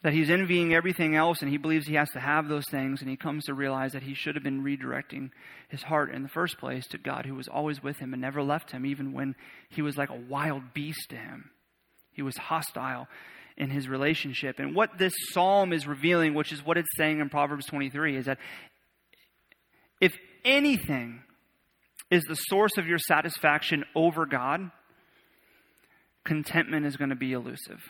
that 0.02 0.12
he's 0.12 0.30
envying 0.30 0.74
everything 0.74 1.14
else 1.14 1.42
and 1.42 1.50
he 1.50 1.56
believes 1.56 1.87
he 1.87 1.94
has 1.94 2.11
to 2.11 2.20
have 2.20 2.48
those 2.48 2.66
things 2.68 3.00
and 3.00 3.11
he 3.11 3.16
comes 3.16 3.44
to 3.44 3.54
realize 3.54 3.92
that 3.92 4.02
he 4.02 4.14
should 4.14 4.35
have 4.35 4.42
been 4.42 4.64
redirecting 4.64 5.30
his 5.68 5.82
heart 5.82 6.12
in 6.12 6.22
the 6.22 6.28
first 6.28 6.58
place 6.58 6.87
to 6.88 6.98
God 6.98 7.24
who 7.24 7.35
was 7.35 7.46
always 7.46 7.82
with 7.82 7.98
him 7.98 8.12
and 8.12 8.20
never 8.20 8.42
left 8.42 8.72
him 8.72 8.85
even 8.85 9.12
when 9.12 9.37
he 9.68 9.80
was 9.80 9.96
like 9.96 10.11
a 10.11 10.20
wild 10.28 10.74
beast 10.74 11.11
to 11.11 11.16
him. 11.16 11.50
He 12.12 12.22
was 12.22 12.37
hostile 12.37 13.06
in 13.56 13.70
his 13.70 13.88
relationship. 13.88 14.58
And 14.58 14.74
what 14.74 14.98
this 14.98 15.12
psalm 15.30 15.72
is 15.72 15.87
revealing, 15.87 16.35
which 16.35 16.52
is 16.52 16.64
what 16.64 16.78
it's 16.78 16.96
saying 16.96 17.20
in 17.20 17.28
Proverbs 17.28 17.66
23, 17.66 18.16
is 18.16 18.26
that 18.26 18.38
if 20.00 20.16
anything 20.44 21.22
is 22.12 22.22
the 22.25 22.35
source 22.35 22.77
of 22.77 22.87
your 22.87 22.98
satisfaction 22.98 23.85
over 23.96 24.27
God, 24.27 24.70
contentment 26.25 26.85
is 26.85 26.98
going 26.98 27.09
to 27.09 27.16
be 27.16 27.33
elusive. 27.33 27.81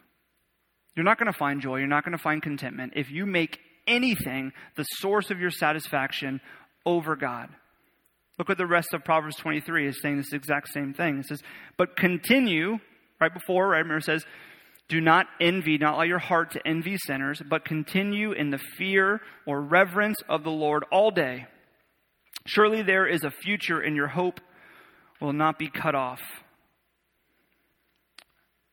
You're 0.95 1.05
not 1.05 1.19
going 1.19 1.31
to 1.31 1.37
find 1.37 1.61
joy. 1.61 1.79
You're 1.79 1.89
not 1.89 2.05
going 2.05 2.17
to 2.17 2.23
find 2.23 2.41
contentment 2.41 2.93
if 2.95 3.11
you 3.11 3.27
make 3.27 3.59
anything 3.89 4.53
the 4.77 4.85
source 4.85 5.33
of 5.33 5.41
your 5.41 5.51
satisfaction 5.51 6.41
over 6.87 7.17
God. 7.17 7.49
Look 8.39 8.49
what 8.49 8.59
the 8.59 8.67
rest 8.67 8.95
of 8.95 9.05
Proverbs 9.05 9.37
23 9.37 9.89
is 9.89 10.01
saying 10.01 10.19
this 10.19 10.33
exact 10.33 10.69
same 10.73 10.95
thing. 10.95 11.19
It 11.19 11.27
says, 11.27 11.43
But 11.77 11.97
continue, 11.97 12.79
right 13.21 13.35
before, 13.35 13.69
right? 13.69 13.79
Remember, 13.79 13.99
it 13.99 14.05
says, 14.05 14.25
Do 14.89 15.01
not 15.01 15.27
envy, 15.41 15.79
not 15.79 15.95
allow 15.95 16.03
your 16.05 16.21
heart 16.21 16.53
to 16.53 16.67
envy 16.67 16.97
sinners, 16.97 17.43
but 17.45 17.65
continue 17.65 18.31
in 18.31 18.51
the 18.51 18.61
fear 18.79 19.21
or 19.47 19.61
reverence 19.61 20.19
of 20.29 20.45
the 20.45 20.51
Lord 20.51 20.85
all 20.93 21.11
day. 21.11 21.47
Surely 22.47 22.83
there 22.83 23.07
is 23.07 23.25
a 23.25 23.31
future, 23.31 23.81
and 23.81 23.97
your 23.97 24.09
hope 24.09 24.41
will 25.21 25.33
not 25.33 25.59
be 25.59 25.69
cut 25.69 25.95
off. 25.95 26.21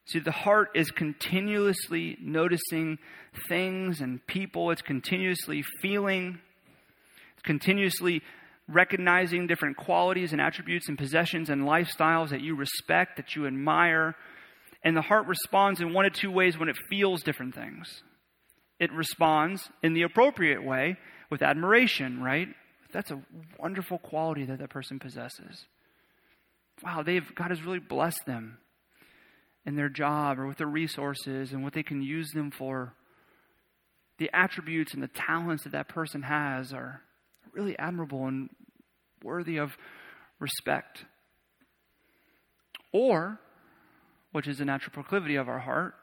See, 0.07 0.19
the 0.19 0.31
heart 0.31 0.69
is 0.73 0.89
continuously 0.89 2.17
noticing 2.19 2.97
things 3.47 4.01
and 4.01 4.25
people, 4.25 4.71
it's 4.71 4.81
continuously 4.81 5.63
feeling, 5.83 6.39
it's 7.33 7.43
continuously 7.43 8.23
recognizing 8.67 9.45
different 9.45 9.77
qualities 9.77 10.31
and 10.31 10.41
attributes 10.41 10.89
and 10.89 10.97
possessions 10.97 11.49
and 11.49 11.61
lifestyles 11.61 12.29
that 12.29 12.41
you 12.41 12.55
respect, 12.55 13.17
that 13.17 13.35
you 13.35 13.45
admire. 13.45 14.15
And 14.83 14.97
the 14.97 15.01
heart 15.01 15.27
responds 15.27 15.79
in 15.79 15.93
one 15.93 16.05
of 16.05 16.13
two 16.13 16.31
ways 16.31 16.57
when 16.57 16.69
it 16.69 16.77
feels 16.89 17.21
different 17.21 17.53
things. 17.53 18.01
It 18.79 18.91
responds 18.91 19.69
in 19.83 19.93
the 19.93 20.03
appropriate 20.03 20.63
way 20.63 20.97
with 21.29 21.41
admiration, 21.41 22.21
right? 22.23 22.47
That's 22.91 23.11
a 23.11 23.21
wonderful 23.59 23.99
quality 23.99 24.45
that 24.45 24.59
that 24.59 24.69
person 24.69 24.99
possesses. 24.99 25.65
Wow, 26.83 27.03
they've 27.03 27.35
God 27.35 27.49
has 27.49 27.63
really 27.63 27.79
blessed 27.79 28.25
them 28.25 28.57
in 29.65 29.75
their 29.75 29.89
job 29.89 30.39
or 30.39 30.47
with 30.47 30.57
their 30.57 30.67
resources 30.67 31.51
and 31.51 31.63
what 31.63 31.73
they 31.73 31.83
can 31.83 32.01
use 32.01 32.31
them 32.31 32.51
for. 32.51 32.93
The 34.17 34.29
attributes 34.33 34.93
and 34.93 35.03
the 35.03 35.09
talents 35.09 35.63
that 35.63 35.71
that 35.73 35.87
person 35.87 36.23
has 36.23 36.73
are 36.73 37.01
really 37.53 37.77
admirable 37.77 38.27
and 38.27 38.49
worthy 39.23 39.57
of 39.57 39.71
respect. 40.39 41.05
Or, 42.91 43.39
which 44.31 44.47
is 44.47 44.59
a 44.59 44.65
natural 44.65 44.93
proclivity 44.93 45.35
of 45.35 45.47
our 45.47 45.59
heart, 45.59 45.93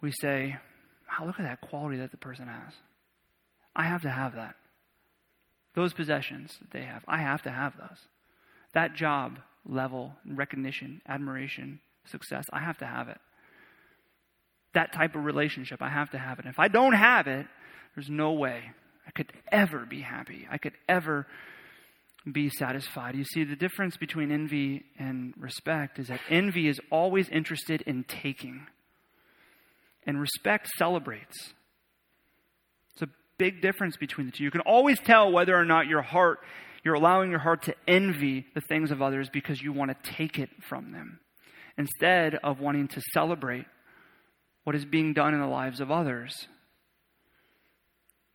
we 0.00 0.12
say, 0.20 0.56
wow, 1.08 1.26
look 1.26 1.40
at 1.40 1.44
that 1.44 1.60
quality 1.60 1.98
that 1.98 2.10
the 2.10 2.16
person 2.16 2.46
has. 2.46 2.74
I 3.74 3.84
have 3.84 4.02
to 4.02 4.10
have 4.10 4.34
that. 4.34 4.54
Those 5.78 5.92
possessions 5.92 6.58
that 6.60 6.72
they 6.72 6.84
have, 6.84 7.04
I 7.06 7.18
have 7.18 7.42
to 7.42 7.52
have 7.52 7.76
those. 7.76 8.00
That 8.74 8.96
job 8.96 9.38
level, 9.64 10.16
recognition, 10.26 11.00
admiration, 11.06 11.78
success, 12.04 12.44
I 12.52 12.58
have 12.58 12.78
to 12.78 12.84
have 12.84 13.08
it. 13.08 13.18
That 14.74 14.92
type 14.92 15.14
of 15.14 15.24
relationship, 15.24 15.80
I 15.80 15.88
have 15.88 16.10
to 16.10 16.18
have 16.18 16.40
it. 16.40 16.46
If 16.46 16.58
I 16.58 16.66
don't 16.66 16.94
have 16.94 17.28
it, 17.28 17.46
there's 17.94 18.10
no 18.10 18.32
way 18.32 18.72
I 19.06 19.12
could 19.12 19.32
ever 19.52 19.86
be 19.86 20.00
happy. 20.00 20.48
I 20.50 20.58
could 20.58 20.72
ever 20.88 21.28
be 22.30 22.50
satisfied. 22.50 23.14
You 23.14 23.22
see, 23.22 23.44
the 23.44 23.54
difference 23.54 23.96
between 23.96 24.32
envy 24.32 24.84
and 24.98 25.32
respect 25.38 26.00
is 26.00 26.08
that 26.08 26.18
envy 26.28 26.66
is 26.66 26.80
always 26.90 27.28
interested 27.28 27.82
in 27.82 28.02
taking, 28.02 28.66
and 30.04 30.20
respect 30.20 30.70
celebrates. 30.76 31.54
Big 33.38 33.62
difference 33.62 33.96
between 33.96 34.26
the 34.26 34.32
two. 34.32 34.44
You 34.44 34.50
can 34.50 34.60
always 34.62 34.98
tell 34.98 35.30
whether 35.30 35.56
or 35.56 35.64
not 35.64 35.86
your 35.86 36.02
heart, 36.02 36.40
you're 36.84 36.94
allowing 36.94 37.30
your 37.30 37.38
heart 37.38 37.62
to 37.62 37.74
envy 37.86 38.46
the 38.54 38.60
things 38.60 38.90
of 38.90 39.00
others 39.00 39.30
because 39.32 39.62
you 39.62 39.72
want 39.72 39.90
to 39.90 40.12
take 40.12 40.38
it 40.38 40.50
from 40.68 40.92
them 40.92 41.20
instead 41.76 42.34
of 42.36 42.60
wanting 42.60 42.88
to 42.88 43.00
celebrate 43.12 43.66
what 44.64 44.74
is 44.74 44.84
being 44.84 45.14
done 45.14 45.34
in 45.34 45.40
the 45.40 45.46
lives 45.46 45.80
of 45.80 45.90
others. 45.90 46.48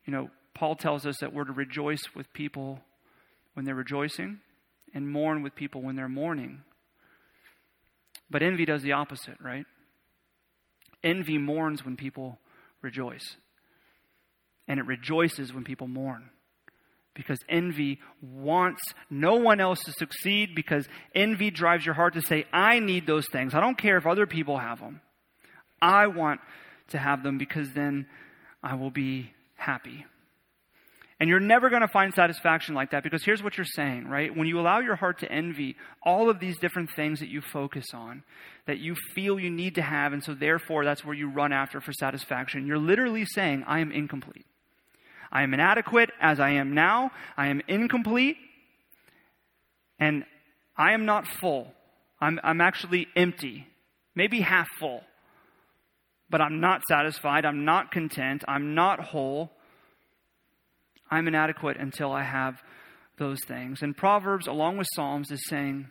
You 0.06 0.14
know, 0.14 0.30
Paul 0.56 0.76
tells 0.76 1.06
us 1.06 1.18
that 1.20 1.34
we're 1.34 1.44
to 1.44 1.52
rejoice 1.52 2.04
with 2.16 2.32
people 2.34 2.80
when 3.54 3.66
they're 3.66 3.76
rejoicing 3.76 4.40
and 4.94 5.10
mourn 5.10 5.44
with 5.44 5.56
people 5.56 5.82
when 5.82 5.96
they're 5.96 6.10
mourning. 6.10 6.62
But 8.30 8.42
envy 8.42 8.66
does 8.66 8.82
the 8.82 8.94
opposite, 8.94 9.38
right? 9.42 9.66
Envy 11.04 11.38
mourns 11.38 11.84
when 11.84 11.98
people 11.98 12.40
rejoice. 12.82 13.36
And 14.68 14.80
it 14.80 14.86
rejoices 14.86 15.54
when 15.54 15.64
people 15.64 15.88
mourn. 15.88 16.30
Because 17.16 17.40
envy 17.48 18.00
wants 18.22 18.82
no 19.10 19.36
one 19.36 19.60
else 19.60 19.84
to 19.84 19.92
succeed, 19.92 20.56
because 20.56 20.88
envy 21.14 21.52
drives 21.52 21.86
your 21.86 21.94
heart 21.94 22.16
to 22.16 22.22
say, 22.22 22.46
I 22.52 22.80
need 22.80 23.06
those 23.06 23.28
things. 23.32 23.54
I 23.54 23.60
don't 23.60 23.78
care 23.78 23.98
if 23.98 24.08
other 24.08 24.26
people 24.26 24.58
have 24.58 24.80
them. 24.80 25.02
I 25.82 26.08
want 26.08 26.40
to 26.90 26.98
have 26.98 27.24
them 27.24 27.38
because 27.38 27.72
then 27.74 28.08
I 28.64 28.76
will 28.76 28.90
be 28.90 29.32
happy. 29.56 30.06
And 31.20 31.30
you're 31.30 31.40
never 31.40 31.70
going 31.70 31.84
to 31.84 31.88
find 31.88 32.14
satisfaction 32.14 32.76
like 32.76 32.92
that 32.92 33.04
because 33.04 33.24
here's 33.24 33.44
what 33.44 33.58
you're 33.58 33.66
saying, 33.66 34.08
right? 34.08 34.36
When 34.36 34.48
you 34.48 34.60
allow 34.60 34.80
your 34.80 34.96
heart 34.96 35.20
to 35.20 35.32
envy 35.32 35.76
all 36.02 36.30
of 36.30 36.40
these 36.40 36.58
different 36.58 36.90
things 36.96 37.20
that 37.20 37.30
you 37.30 37.42
focus 37.42 37.86
on, 37.94 38.24
that 38.66 38.80
you 38.80 38.96
feel 39.14 39.40
you 39.40 39.50
need 39.50 39.76
to 39.76 39.82
have, 39.82 40.12
and 40.12 40.24
so 40.24 40.34
therefore 40.34 40.84
that's 40.84 41.06
where 41.06 41.16
you 41.16 41.30
run 41.30 41.54
after 41.54 41.80
for 41.80 41.94
satisfaction, 41.94 42.66
you're 42.66 42.78
literally 42.78 43.26
saying, 43.26 43.64
I 43.68 43.80
am 43.80 43.92
incomplete. 43.92 44.46
I 45.34 45.42
am 45.42 45.54
inadequate 45.54 46.12
as 46.22 46.40
I 46.40 46.52
am 46.52 46.76
now. 46.76 47.12
I 47.36 47.48
am 47.48 47.62
incomplete. 47.68 48.38
And 50.00 50.26
I 50.78 50.94
am 50.94 51.06
not 51.06 51.26
full. 51.28 51.74
I'm, 52.22 52.40
I'm 52.44 52.62
actually 52.62 53.08
empty, 53.16 53.68
maybe 54.16 54.42
half 54.42 54.68
full. 54.80 55.02
But 56.30 56.40
I'm 56.40 56.60
not 56.60 56.84
satisfied. 56.88 57.46
I'm 57.46 57.66
not 57.66 57.92
content. 57.92 58.44
I'm 58.48 58.76
not 58.76 59.00
whole. 59.00 59.52
I'm 61.10 61.28
inadequate 61.28 61.78
until 61.78 62.12
I 62.12 62.24
have 62.24 62.62
those 63.18 63.40
things. 63.48 63.82
And 63.82 63.98
Proverbs, 63.98 64.48
along 64.48 64.78
with 64.78 64.88
Psalms, 64.96 65.32
is 65.32 65.48
saying, 65.48 65.88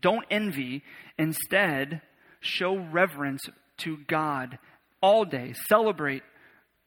don't 0.00 0.24
envy. 0.30 0.82
Instead, 1.18 2.02
show 2.40 2.76
reverence 2.76 3.42
to 3.78 3.98
God 4.06 4.58
all 5.02 5.24
day. 5.24 5.54
Celebrate 5.68 6.22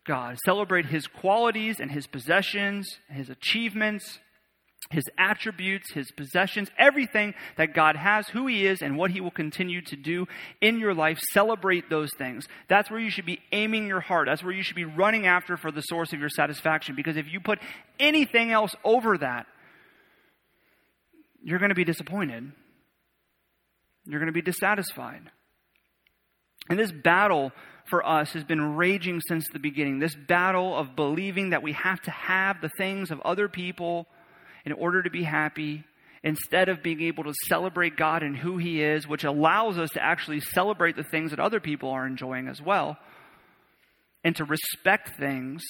God. 0.05 0.37
Celebrate 0.45 0.87
His 0.87 1.07
qualities 1.07 1.79
and 1.79 1.91
His 1.91 2.07
possessions, 2.07 2.87
His 3.09 3.29
achievements 3.29 4.19
his 4.89 5.05
attributes, 5.17 5.93
his 5.93 6.11
possessions, 6.11 6.69
everything 6.77 7.33
that 7.57 7.73
God 7.73 7.95
has, 7.95 8.27
who 8.27 8.47
he 8.47 8.65
is, 8.65 8.81
and 8.81 8.97
what 8.97 9.11
he 9.11 9.21
will 9.21 9.31
continue 9.31 9.81
to 9.83 9.95
do 9.95 10.27
in 10.59 10.79
your 10.79 10.93
life. 10.93 11.19
Celebrate 11.31 11.89
those 11.89 12.09
things. 12.17 12.47
That's 12.67 12.89
where 12.89 12.99
you 12.99 13.09
should 13.09 13.25
be 13.25 13.39
aiming 13.51 13.87
your 13.87 14.01
heart. 14.01 14.27
That's 14.27 14.43
where 14.43 14.53
you 14.53 14.63
should 14.63 14.75
be 14.75 14.85
running 14.85 15.27
after 15.27 15.55
for 15.55 15.71
the 15.71 15.81
source 15.81 16.13
of 16.13 16.19
your 16.19 16.29
satisfaction. 16.29 16.95
Because 16.95 17.15
if 17.15 17.31
you 17.31 17.39
put 17.39 17.59
anything 17.99 18.51
else 18.51 18.75
over 18.83 19.17
that, 19.17 19.45
you're 21.43 21.59
going 21.59 21.69
to 21.69 21.75
be 21.75 21.85
disappointed. 21.85 22.51
You're 24.05 24.19
going 24.19 24.27
to 24.27 24.33
be 24.33 24.41
dissatisfied. 24.41 25.29
And 26.69 26.77
this 26.77 26.91
battle 26.91 27.51
for 27.91 28.03
us 28.03 28.33
has 28.33 28.43
been 28.43 28.75
raging 28.75 29.21
since 29.27 29.45
the 29.53 29.59
beginning. 29.59 29.99
This 29.99 30.15
battle 30.15 30.75
of 30.75 30.95
believing 30.95 31.51
that 31.51 31.61
we 31.61 31.73
have 31.73 32.01
to 32.03 32.11
have 32.11 32.59
the 32.59 32.71
things 32.77 33.11
of 33.11 33.21
other 33.21 33.47
people 33.47 34.07
in 34.65 34.71
order 34.71 35.03
to 35.03 35.11
be 35.11 35.21
happy 35.21 35.83
instead 36.23 36.69
of 36.69 36.81
being 36.81 37.01
able 37.01 37.23
to 37.25 37.33
celebrate 37.47 37.97
God 37.97 38.23
and 38.23 38.37
who 38.37 38.57
He 38.57 38.81
is, 38.81 39.07
which 39.07 39.23
allows 39.23 39.77
us 39.77 39.89
to 39.91 40.03
actually 40.03 40.39
celebrate 40.39 40.95
the 40.95 41.03
things 41.03 41.31
that 41.31 41.39
other 41.39 41.59
people 41.59 41.89
are 41.89 42.07
enjoying 42.07 42.47
as 42.47 42.61
well, 42.61 42.97
and 44.23 44.35
to 44.35 44.45
respect 44.45 45.17
things 45.19 45.61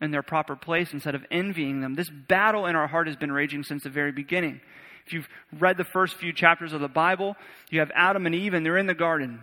in 0.00 0.10
their 0.10 0.22
proper 0.22 0.56
place 0.56 0.92
instead 0.92 1.14
of 1.14 1.24
envying 1.30 1.80
them. 1.80 1.94
This 1.94 2.10
battle 2.10 2.66
in 2.66 2.76
our 2.76 2.86
heart 2.86 3.06
has 3.06 3.16
been 3.16 3.32
raging 3.32 3.62
since 3.62 3.82
the 3.82 3.90
very 3.90 4.12
beginning. 4.12 4.60
If 5.06 5.12
you've 5.12 5.28
read 5.58 5.76
the 5.76 5.84
first 5.84 6.14
few 6.14 6.32
chapters 6.32 6.72
of 6.72 6.80
the 6.80 6.88
Bible, 6.88 7.36
you 7.70 7.80
have 7.80 7.90
Adam 7.94 8.26
and 8.26 8.34
Eve, 8.34 8.54
and 8.54 8.64
they're 8.64 8.78
in 8.78 8.86
the 8.86 8.94
garden, 8.94 9.40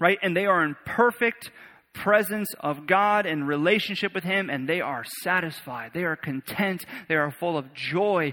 right? 0.00 0.18
And 0.22 0.36
they 0.36 0.46
are 0.46 0.64
in 0.64 0.74
perfect 0.84 1.52
presence 1.92 2.48
of 2.60 2.86
God 2.86 3.26
and 3.26 3.46
relationship 3.46 4.14
with 4.14 4.24
Him, 4.24 4.50
and 4.50 4.68
they 4.68 4.80
are 4.80 5.04
satisfied. 5.22 5.92
They 5.92 6.04
are 6.04 6.16
content. 6.16 6.84
They 7.08 7.14
are 7.14 7.30
full 7.30 7.56
of 7.56 7.72
joy. 7.74 8.32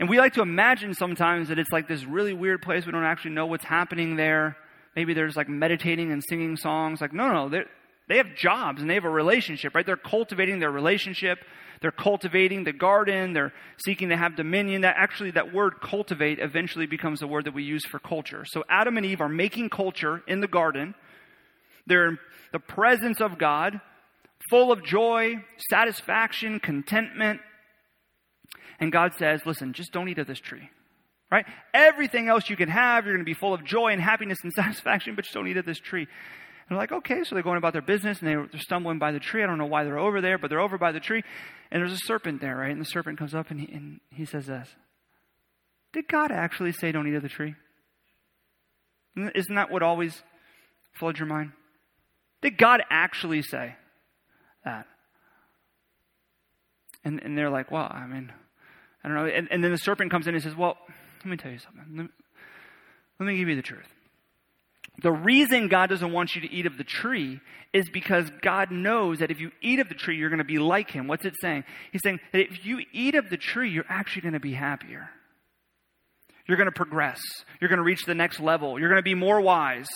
And 0.00 0.08
we 0.08 0.18
like 0.18 0.34
to 0.34 0.42
imagine 0.42 0.94
sometimes 0.94 1.48
that 1.48 1.58
it's 1.58 1.70
like 1.70 1.86
this 1.86 2.04
really 2.04 2.32
weird 2.32 2.62
place. 2.62 2.86
We 2.86 2.92
don't 2.92 3.04
actually 3.04 3.32
know 3.32 3.46
what's 3.46 3.64
happening 3.64 4.16
there. 4.16 4.56
Maybe 4.96 5.14
they're 5.14 5.26
just 5.26 5.36
like 5.36 5.48
meditating 5.48 6.10
and 6.10 6.22
singing 6.28 6.56
songs. 6.56 7.00
Like, 7.00 7.12
no, 7.12 7.30
no, 7.32 7.48
they 7.48 7.62
they 8.08 8.18
have 8.18 8.34
jobs 8.34 8.80
and 8.80 8.90
they 8.90 8.94
have 8.94 9.04
a 9.04 9.10
relationship, 9.10 9.74
right? 9.74 9.86
They're 9.86 9.96
cultivating 9.96 10.58
their 10.58 10.70
relationship. 10.70 11.38
They're 11.80 11.90
cultivating 11.90 12.64
the 12.64 12.72
garden. 12.72 13.32
They're 13.32 13.52
seeking 13.84 14.10
to 14.10 14.16
have 14.16 14.36
dominion. 14.36 14.82
That 14.82 14.96
actually, 14.98 15.32
that 15.32 15.52
word 15.52 15.80
cultivate 15.82 16.38
eventually 16.38 16.86
becomes 16.86 17.20
the 17.20 17.26
word 17.26 17.46
that 17.46 17.54
we 17.54 17.62
use 17.62 17.84
for 17.86 17.98
culture. 17.98 18.44
So 18.46 18.64
Adam 18.68 18.96
and 18.96 19.06
Eve 19.06 19.20
are 19.20 19.28
making 19.28 19.70
culture 19.70 20.22
in 20.26 20.40
the 20.40 20.48
garden. 20.48 20.94
They're 21.86 22.08
in 22.08 22.18
the 22.52 22.58
presence 22.58 23.20
of 23.20 23.38
God, 23.38 23.80
full 24.50 24.70
of 24.70 24.84
joy, 24.84 25.36
satisfaction, 25.70 26.60
contentment. 26.60 27.40
And 28.80 28.92
God 28.92 29.14
says, 29.18 29.40
listen, 29.46 29.72
just 29.72 29.92
don't 29.92 30.08
eat 30.08 30.18
of 30.18 30.26
this 30.26 30.40
tree. 30.40 30.68
Right? 31.30 31.46
Everything 31.72 32.28
else 32.28 32.48
you 32.48 32.56
can 32.56 32.68
have, 32.68 33.06
you're 33.06 33.14
going 33.14 33.24
to 33.24 33.28
be 33.28 33.34
full 33.34 33.54
of 33.54 33.64
joy 33.64 33.88
and 33.88 34.00
happiness 34.00 34.38
and 34.42 34.52
satisfaction, 34.56 35.14
but 35.14 35.24
just 35.24 35.34
don't 35.34 35.48
eat 35.48 35.56
of 35.56 35.66
this 35.66 35.78
tree. 35.78 36.06
And 36.68 36.76
they're 36.76 36.82
like, 36.82 36.92
okay, 36.92 37.24
so 37.24 37.34
they're 37.34 37.44
going 37.44 37.58
about 37.58 37.74
their 37.74 37.82
business 37.82 38.20
and 38.20 38.28
they're, 38.28 38.60
stumbling 38.60 38.98
by 38.98 39.12
the 39.12 39.20
tree. 39.20 39.42
I 39.42 39.46
don't 39.46 39.58
know 39.58 39.66
why 39.66 39.84
they're 39.84 39.98
over 39.98 40.22
there, 40.22 40.38
but 40.38 40.48
they're 40.48 40.60
over 40.60 40.78
by 40.78 40.92
the 40.92 41.00
tree. 41.00 41.22
And 41.70 41.82
there's 41.82 41.92
a 41.92 42.06
serpent 42.06 42.40
there, 42.40 42.56
right? 42.56 42.70
And 42.70 42.80
the 42.80 42.86
serpent 42.86 43.18
comes 43.18 43.34
up 43.34 43.50
and 43.50 43.60
he, 43.60 43.70
and 43.72 44.00
he 44.10 44.24
says 44.24 44.46
this 44.46 44.68
Did 45.92 46.08
God 46.08 46.32
actually 46.32 46.72
say 46.72 46.90
don't 46.90 47.06
eat 47.06 47.14
of 47.14 47.22
the 47.22 47.28
tree? 47.28 47.54
Isn't 49.16 49.54
that 49.54 49.70
what 49.70 49.82
always 49.82 50.22
floods 50.92 51.18
your 51.18 51.28
mind? 51.28 51.52
Did 52.40 52.58
God 52.58 52.82
actually 52.90 53.42
say 53.42 53.76
that? 54.64 54.86
And, 57.04 57.22
and 57.22 57.36
they're 57.36 57.50
like, 57.50 57.70
well, 57.70 57.88
I 57.90 58.06
mean, 58.06 58.32
I 59.02 59.08
don't 59.08 59.16
know. 59.16 59.26
And, 59.26 59.48
and 59.50 59.62
then 59.62 59.70
the 59.70 59.78
serpent 59.78 60.10
comes 60.10 60.26
in 60.26 60.34
and 60.34 60.42
says, 60.42 60.56
well, 60.56 60.78
let 61.18 61.26
me 61.26 61.36
tell 61.36 61.52
you 61.52 61.58
something. 61.58 61.84
Let 61.96 62.04
me, 62.04 62.08
let 63.20 63.26
me 63.26 63.36
give 63.36 63.48
you 63.48 63.56
the 63.56 63.62
truth. 63.62 63.86
The 65.02 65.12
reason 65.12 65.68
God 65.68 65.90
doesn't 65.90 66.12
want 66.12 66.34
you 66.34 66.42
to 66.42 66.52
eat 66.52 66.66
of 66.66 66.78
the 66.78 66.84
tree 66.84 67.40
is 67.72 67.88
because 67.90 68.30
God 68.42 68.70
knows 68.70 69.18
that 69.18 69.30
if 69.30 69.40
you 69.40 69.50
eat 69.60 69.80
of 69.80 69.88
the 69.88 69.94
tree, 69.94 70.16
you're 70.16 70.30
going 70.30 70.38
to 70.38 70.44
be 70.44 70.58
like 70.58 70.90
Him. 70.90 71.08
What's 71.08 71.24
it 71.24 71.34
saying? 71.40 71.64
He's 71.90 72.02
saying 72.02 72.20
that 72.32 72.40
if 72.40 72.64
you 72.64 72.80
eat 72.92 73.16
of 73.16 73.28
the 73.28 73.36
tree, 73.36 73.70
you're 73.70 73.84
actually 73.88 74.22
going 74.22 74.34
to 74.34 74.40
be 74.40 74.52
happier. 74.52 75.10
You're 76.46 76.56
going 76.56 76.68
to 76.68 76.72
progress. 76.72 77.20
You're 77.60 77.68
going 77.68 77.78
to 77.78 77.84
reach 77.84 78.04
the 78.04 78.14
next 78.14 78.38
level. 78.38 78.78
You're 78.78 78.88
going 78.88 79.00
to 79.00 79.02
be 79.02 79.14
more 79.14 79.40
wise. 79.40 79.88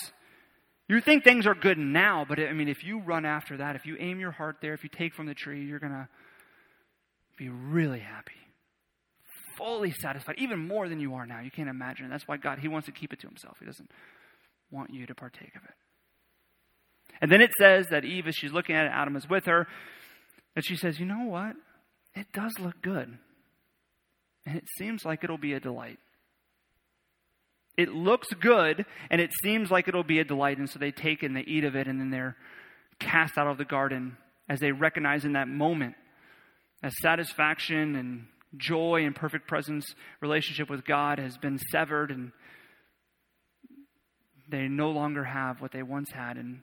You 0.89 0.99
think 0.99 1.23
things 1.23 1.45
are 1.45 1.55
good 1.55 1.77
now, 1.77 2.25
but 2.27 2.39
I 2.39 2.51
mean, 2.51 2.67
if 2.67 2.83
you 2.83 2.99
run 2.99 3.23
after 3.23 3.57
that, 3.57 3.75
if 3.75 3.85
you 3.85 3.95
aim 3.99 4.19
your 4.19 4.31
heart 4.31 4.57
there, 4.61 4.73
if 4.73 4.83
you 4.83 4.89
take 4.89 5.13
from 5.13 5.27
the 5.27 5.35
tree, 5.35 5.63
you're 5.63 5.79
going 5.79 5.93
to 5.93 6.09
be 7.37 7.47
really 7.47 7.99
happy, 7.99 8.33
fully 9.55 9.91
satisfied, 9.91 10.35
even 10.39 10.67
more 10.67 10.89
than 10.89 10.99
you 10.99 11.13
are 11.13 11.27
now. 11.27 11.39
You 11.39 11.51
can't 11.51 11.69
imagine. 11.69 12.09
That's 12.09 12.27
why 12.27 12.37
God, 12.37 12.59
He 12.59 12.67
wants 12.67 12.87
to 12.87 12.91
keep 12.91 13.13
it 13.13 13.21
to 13.21 13.27
Himself. 13.27 13.57
He 13.59 13.65
doesn't 13.65 13.89
want 14.71 14.93
you 14.93 15.05
to 15.05 15.15
partake 15.15 15.55
of 15.55 15.63
it. 15.63 15.75
And 17.21 17.31
then 17.31 17.41
it 17.41 17.51
says 17.59 17.87
that 17.89 18.05
Eve, 18.05 18.27
as 18.27 18.35
she's 18.35 18.51
looking 18.51 18.75
at 18.75 18.85
it, 18.85 18.91
Adam 18.93 19.15
is 19.15 19.29
with 19.29 19.45
her, 19.45 19.67
and 20.55 20.65
she 20.65 20.75
says, 20.75 20.99
You 20.99 21.05
know 21.05 21.25
what? 21.25 21.55
It 22.15 22.27
does 22.33 22.53
look 22.59 22.81
good. 22.81 23.17
And 24.45 24.57
it 24.57 24.65
seems 24.77 25.05
like 25.05 25.23
it'll 25.23 25.37
be 25.37 25.53
a 25.53 25.59
delight. 25.59 25.99
It 27.77 27.93
looks 27.93 28.27
good 28.33 28.85
and 29.09 29.21
it 29.21 29.31
seems 29.41 29.71
like 29.71 29.87
it'll 29.87 30.03
be 30.03 30.19
a 30.19 30.25
delight. 30.25 30.57
And 30.57 30.69
so 30.69 30.79
they 30.79 30.91
take 30.91 31.23
and 31.23 31.35
they 31.35 31.41
eat 31.41 31.63
of 31.63 31.75
it 31.75 31.87
and 31.87 31.99
then 31.99 32.09
they're 32.09 32.35
cast 32.99 33.37
out 33.37 33.47
of 33.47 33.57
the 33.57 33.63
garden 33.63 34.17
as 34.49 34.59
they 34.59 34.71
recognize 34.71 35.23
in 35.23 35.33
that 35.33 35.47
moment 35.47 35.95
as 36.83 36.93
satisfaction 37.01 37.95
and 37.95 38.25
joy 38.57 39.05
and 39.05 39.15
perfect 39.15 39.47
presence 39.47 39.85
relationship 40.21 40.69
with 40.69 40.83
God 40.83 41.19
has 41.19 41.37
been 41.37 41.59
severed 41.71 42.11
and 42.11 42.31
they 44.49 44.67
no 44.67 44.91
longer 44.91 45.23
have 45.23 45.61
what 45.61 45.71
they 45.71 45.83
once 45.83 46.11
had 46.11 46.37
and 46.37 46.61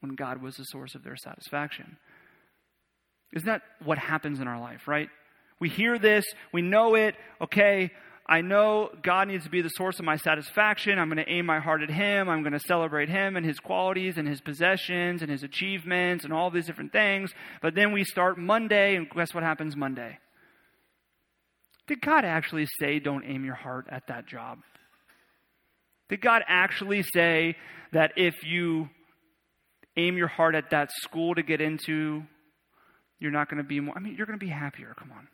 when 0.00 0.14
God 0.14 0.42
was 0.42 0.56
the 0.56 0.64
source 0.64 0.94
of 0.94 1.02
their 1.02 1.16
satisfaction. 1.16 1.96
Isn't 3.32 3.46
that 3.46 3.62
what 3.84 3.98
happens 3.98 4.40
in 4.40 4.48
our 4.48 4.60
life, 4.60 4.86
right? 4.86 5.08
We 5.58 5.68
hear 5.68 5.98
this, 5.98 6.24
we 6.52 6.62
know 6.62 6.94
it, 6.94 7.14
okay, 7.40 7.90
I 8.28 8.40
know 8.40 8.90
God 9.02 9.28
needs 9.28 9.44
to 9.44 9.50
be 9.50 9.62
the 9.62 9.68
source 9.68 10.00
of 10.00 10.04
my 10.04 10.16
satisfaction. 10.16 10.98
I'm 10.98 11.08
going 11.08 11.24
to 11.24 11.30
aim 11.30 11.46
my 11.46 11.60
heart 11.60 11.82
at 11.82 11.90
Him. 11.90 12.28
I'm 12.28 12.42
going 12.42 12.54
to 12.54 12.60
celebrate 12.60 13.08
Him 13.08 13.36
and 13.36 13.46
His 13.46 13.60
qualities 13.60 14.18
and 14.18 14.26
His 14.26 14.40
possessions 14.40 15.22
and 15.22 15.30
His 15.30 15.44
achievements 15.44 16.24
and 16.24 16.32
all 16.32 16.50
these 16.50 16.66
different 16.66 16.92
things. 16.92 17.32
But 17.62 17.76
then 17.76 17.92
we 17.92 18.02
start 18.02 18.36
Monday, 18.36 18.96
and 18.96 19.08
guess 19.08 19.32
what 19.32 19.44
happens 19.44 19.76
Monday? 19.76 20.18
Did 21.86 22.00
God 22.00 22.24
actually 22.24 22.66
say, 22.80 22.98
don't 22.98 23.24
aim 23.24 23.44
your 23.44 23.54
heart 23.54 23.86
at 23.90 24.08
that 24.08 24.26
job? 24.26 24.58
Did 26.08 26.20
God 26.20 26.42
actually 26.46 27.02
say 27.02 27.56
that 27.92 28.12
if 28.16 28.44
you 28.44 28.88
aim 29.96 30.16
your 30.16 30.28
heart 30.28 30.54
at 30.54 30.70
that 30.70 30.90
school 30.92 31.34
to 31.34 31.42
get 31.42 31.60
into, 31.60 32.22
you're 33.18 33.30
not 33.30 33.48
going 33.48 33.62
to 33.62 33.68
be 33.68 33.80
more? 33.80 33.94
I 33.96 34.00
mean, 34.00 34.14
you're 34.16 34.26
going 34.26 34.38
to 34.38 34.44
be 34.44 34.50
happier. 34.50 34.94
Come 34.98 35.10
on. 35.12 35.28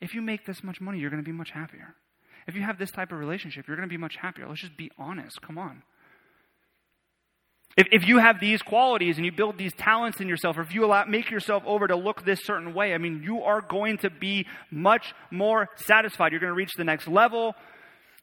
If 0.00 0.14
you 0.14 0.22
make 0.22 0.46
this 0.46 0.62
much 0.62 0.80
money, 0.80 0.98
you're 0.98 1.10
going 1.10 1.22
to 1.22 1.28
be 1.28 1.36
much 1.36 1.50
happier. 1.50 1.94
If 2.46 2.54
you 2.54 2.62
have 2.62 2.78
this 2.78 2.90
type 2.90 3.10
of 3.10 3.18
relationship, 3.18 3.66
you're 3.66 3.76
going 3.76 3.88
to 3.88 3.92
be 3.92 3.98
much 3.98 4.16
happier. 4.16 4.46
Let's 4.48 4.60
just 4.60 4.76
be 4.76 4.90
honest. 4.98 5.40
Come 5.42 5.58
on. 5.58 5.82
If, 7.76 7.88
if 7.92 8.06
you 8.06 8.18
have 8.18 8.40
these 8.40 8.62
qualities 8.62 9.16
and 9.16 9.26
you 9.26 9.32
build 9.32 9.58
these 9.58 9.74
talents 9.74 10.20
in 10.20 10.28
yourself, 10.28 10.56
or 10.56 10.62
if 10.62 10.72
you 10.72 10.84
allow, 10.84 11.04
make 11.04 11.30
yourself 11.30 11.62
over 11.66 11.86
to 11.86 11.96
look 11.96 12.24
this 12.24 12.42
certain 12.44 12.72
way, 12.72 12.94
I 12.94 12.98
mean, 12.98 13.22
you 13.22 13.42
are 13.42 13.60
going 13.60 13.98
to 13.98 14.10
be 14.10 14.46
much 14.70 15.14
more 15.30 15.68
satisfied. 15.76 16.32
You're 16.32 16.40
going 16.40 16.52
to 16.52 16.56
reach 16.56 16.72
the 16.76 16.84
next 16.84 17.06
level. 17.08 17.54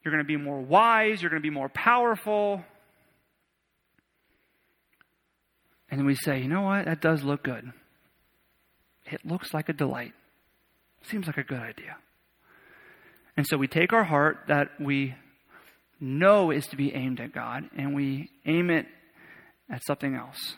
You're 0.04 0.12
going 0.12 0.24
to 0.24 0.28
be 0.28 0.36
more 0.36 0.60
wise. 0.60 1.22
You're 1.22 1.30
going 1.30 1.42
to 1.42 1.46
be 1.46 1.54
more 1.54 1.68
powerful. 1.68 2.62
And 5.90 6.04
we 6.04 6.14
say, 6.14 6.40
you 6.40 6.48
know 6.48 6.62
what? 6.62 6.84
That 6.84 7.00
does 7.00 7.22
look 7.22 7.42
good. 7.42 7.72
It 9.06 9.24
looks 9.24 9.54
like 9.54 9.68
a 9.68 9.72
delight. 9.72 10.12
Seems 11.02 11.26
like 11.26 11.38
a 11.38 11.42
good 11.42 11.60
idea. 11.60 11.96
And 13.36 13.46
so 13.46 13.56
we 13.56 13.66
take 13.66 13.92
our 13.92 14.04
heart 14.04 14.44
that 14.48 14.68
we 14.80 15.14
know 16.00 16.50
is 16.50 16.66
to 16.68 16.76
be 16.76 16.94
aimed 16.94 17.20
at 17.20 17.32
God 17.32 17.64
and 17.76 17.94
we 17.94 18.30
aim 18.44 18.70
it 18.70 18.86
at 19.70 19.84
something 19.84 20.14
else. 20.14 20.56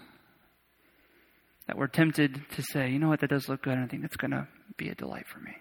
That 1.66 1.76
we're 1.76 1.88
tempted 1.88 2.40
to 2.52 2.62
say, 2.62 2.90
you 2.90 2.98
know 2.98 3.09
what, 3.09 3.20
that 3.20 3.30
does 3.30 3.48
look 3.48 3.62
good, 3.62 3.76
I 3.76 3.87
think 3.87 4.04
it's 4.04 4.16
going 4.16 4.30
to 4.30 4.46
be 4.76 4.88
a 4.88 4.94
delight 4.94 5.26
for 5.26 5.40
me. 5.40 5.52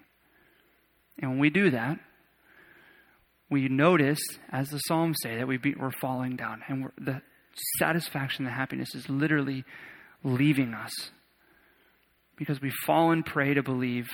And 1.18 1.32
when 1.32 1.40
we 1.40 1.50
do 1.50 1.70
that, 1.70 1.98
we 3.50 3.68
notice, 3.68 4.18
as 4.50 4.68
the 4.68 4.78
Psalms 4.78 5.16
say, 5.22 5.36
that 5.36 5.46
we 5.46 5.58
we're 5.78 5.92
falling 6.00 6.36
down. 6.36 6.62
And 6.68 6.90
the 6.98 7.22
satisfaction, 7.78 8.44
the 8.44 8.50
happiness 8.50 8.94
is 8.94 9.08
literally 9.08 9.64
leaving 10.24 10.74
us 10.74 10.92
because 12.36 12.60
we've 12.60 12.74
fallen 12.84 13.22
prey 13.22 13.54
to 13.54 13.62
believe 13.62 14.08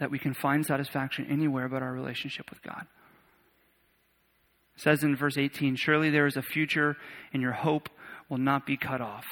that 0.00 0.10
we 0.10 0.18
can 0.18 0.34
find 0.34 0.64
satisfaction 0.64 1.26
anywhere 1.30 1.68
but 1.68 1.82
our 1.82 1.92
relationship 1.92 2.50
with 2.50 2.62
God. 2.62 2.86
It 4.76 4.82
says 4.82 5.02
in 5.02 5.16
verse 5.16 5.36
18, 5.36 5.76
Surely 5.76 6.10
there 6.10 6.26
is 6.26 6.36
a 6.36 6.42
future, 6.42 6.96
and 7.32 7.42
your 7.42 7.52
hope 7.52 7.88
will 8.28 8.38
not 8.38 8.66
be 8.66 8.76
cut 8.76 9.00
off. 9.00 9.24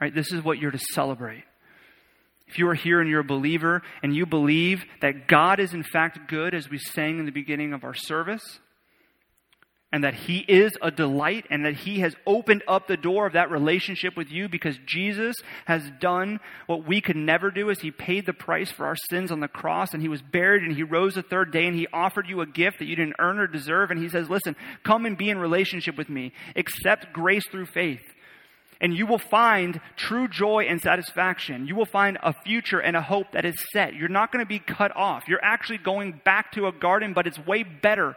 Right? 0.00 0.14
This 0.14 0.32
is 0.32 0.42
what 0.42 0.58
you're 0.58 0.70
to 0.70 0.78
celebrate. 0.92 1.44
If 2.46 2.58
you 2.58 2.68
are 2.68 2.74
here 2.74 3.00
and 3.00 3.08
you're 3.08 3.20
a 3.20 3.24
believer 3.24 3.82
and 4.02 4.14
you 4.14 4.26
believe 4.26 4.84
that 5.00 5.26
God 5.26 5.60
is 5.60 5.72
in 5.72 5.82
fact 5.82 6.28
good, 6.28 6.54
as 6.54 6.68
we 6.68 6.78
sang 6.78 7.18
in 7.18 7.26
the 7.26 7.32
beginning 7.32 7.72
of 7.72 7.84
our 7.84 7.94
service, 7.94 8.60
and 9.94 10.02
that 10.02 10.14
He 10.14 10.38
is 10.38 10.72
a 10.82 10.90
delight 10.90 11.46
and 11.50 11.64
that 11.64 11.74
He 11.74 12.00
has 12.00 12.16
opened 12.26 12.64
up 12.66 12.88
the 12.88 12.96
door 12.96 13.26
of 13.26 13.34
that 13.34 13.52
relationship 13.52 14.16
with 14.16 14.28
you 14.28 14.48
because 14.48 14.76
Jesus 14.84 15.36
has 15.66 15.88
done 16.00 16.40
what 16.66 16.84
we 16.84 17.00
could 17.00 17.14
never 17.14 17.52
do 17.52 17.70
as 17.70 17.78
He 17.78 17.92
paid 17.92 18.26
the 18.26 18.32
price 18.32 18.72
for 18.72 18.86
our 18.86 18.96
sins 19.08 19.30
on 19.30 19.38
the 19.38 19.46
cross 19.46 19.94
and 19.94 20.02
He 20.02 20.08
was 20.08 20.20
buried 20.20 20.64
and 20.64 20.74
He 20.74 20.82
rose 20.82 21.14
the 21.14 21.22
third 21.22 21.52
day 21.52 21.66
and 21.68 21.76
He 21.76 21.86
offered 21.92 22.28
you 22.28 22.40
a 22.40 22.46
gift 22.46 22.80
that 22.80 22.86
you 22.86 22.96
didn't 22.96 23.14
earn 23.20 23.38
or 23.38 23.46
deserve 23.46 23.92
and 23.92 24.02
He 24.02 24.08
says, 24.08 24.28
listen, 24.28 24.56
come 24.82 25.06
and 25.06 25.16
be 25.16 25.30
in 25.30 25.38
relationship 25.38 25.96
with 25.96 26.08
me. 26.08 26.32
Accept 26.56 27.12
grace 27.12 27.46
through 27.48 27.66
faith. 27.66 28.02
And 28.80 28.96
you 28.96 29.06
will 29.06 29.18
find 29.18 29.80
true 29.96 30.28
joy 30.28 30.64
and 30.64 30.80
satisfaction. 30.80 31.66
You 31.66 31.76
will 31.76 31.86
find 31.86 32.18
a 32.22 32.32
future 32.44 32.80
and 32.80 32.96
a 32.96 33.02
hope 33.02 33.32
that 33.32 33.44
is 33.44 33.54
set. 33.72 33.94
You're 33.94 34.08
not 34.08 34.32
going 34.32 34.44
to 34.44 34.48
be 34.48 34.58
cut 34.58 34.94
off. 34.96 35.24
You're 35.28 35.44
actually 35.44 35.78
going 35.78 36.20
back 36.24 36.52
to 36.52 36.66
a 36.66 36.72
garden, 36.72 37.12
but 37.14 37.26
it's 37.26 37.38
way 37.38 37.62
better 37.62 38.16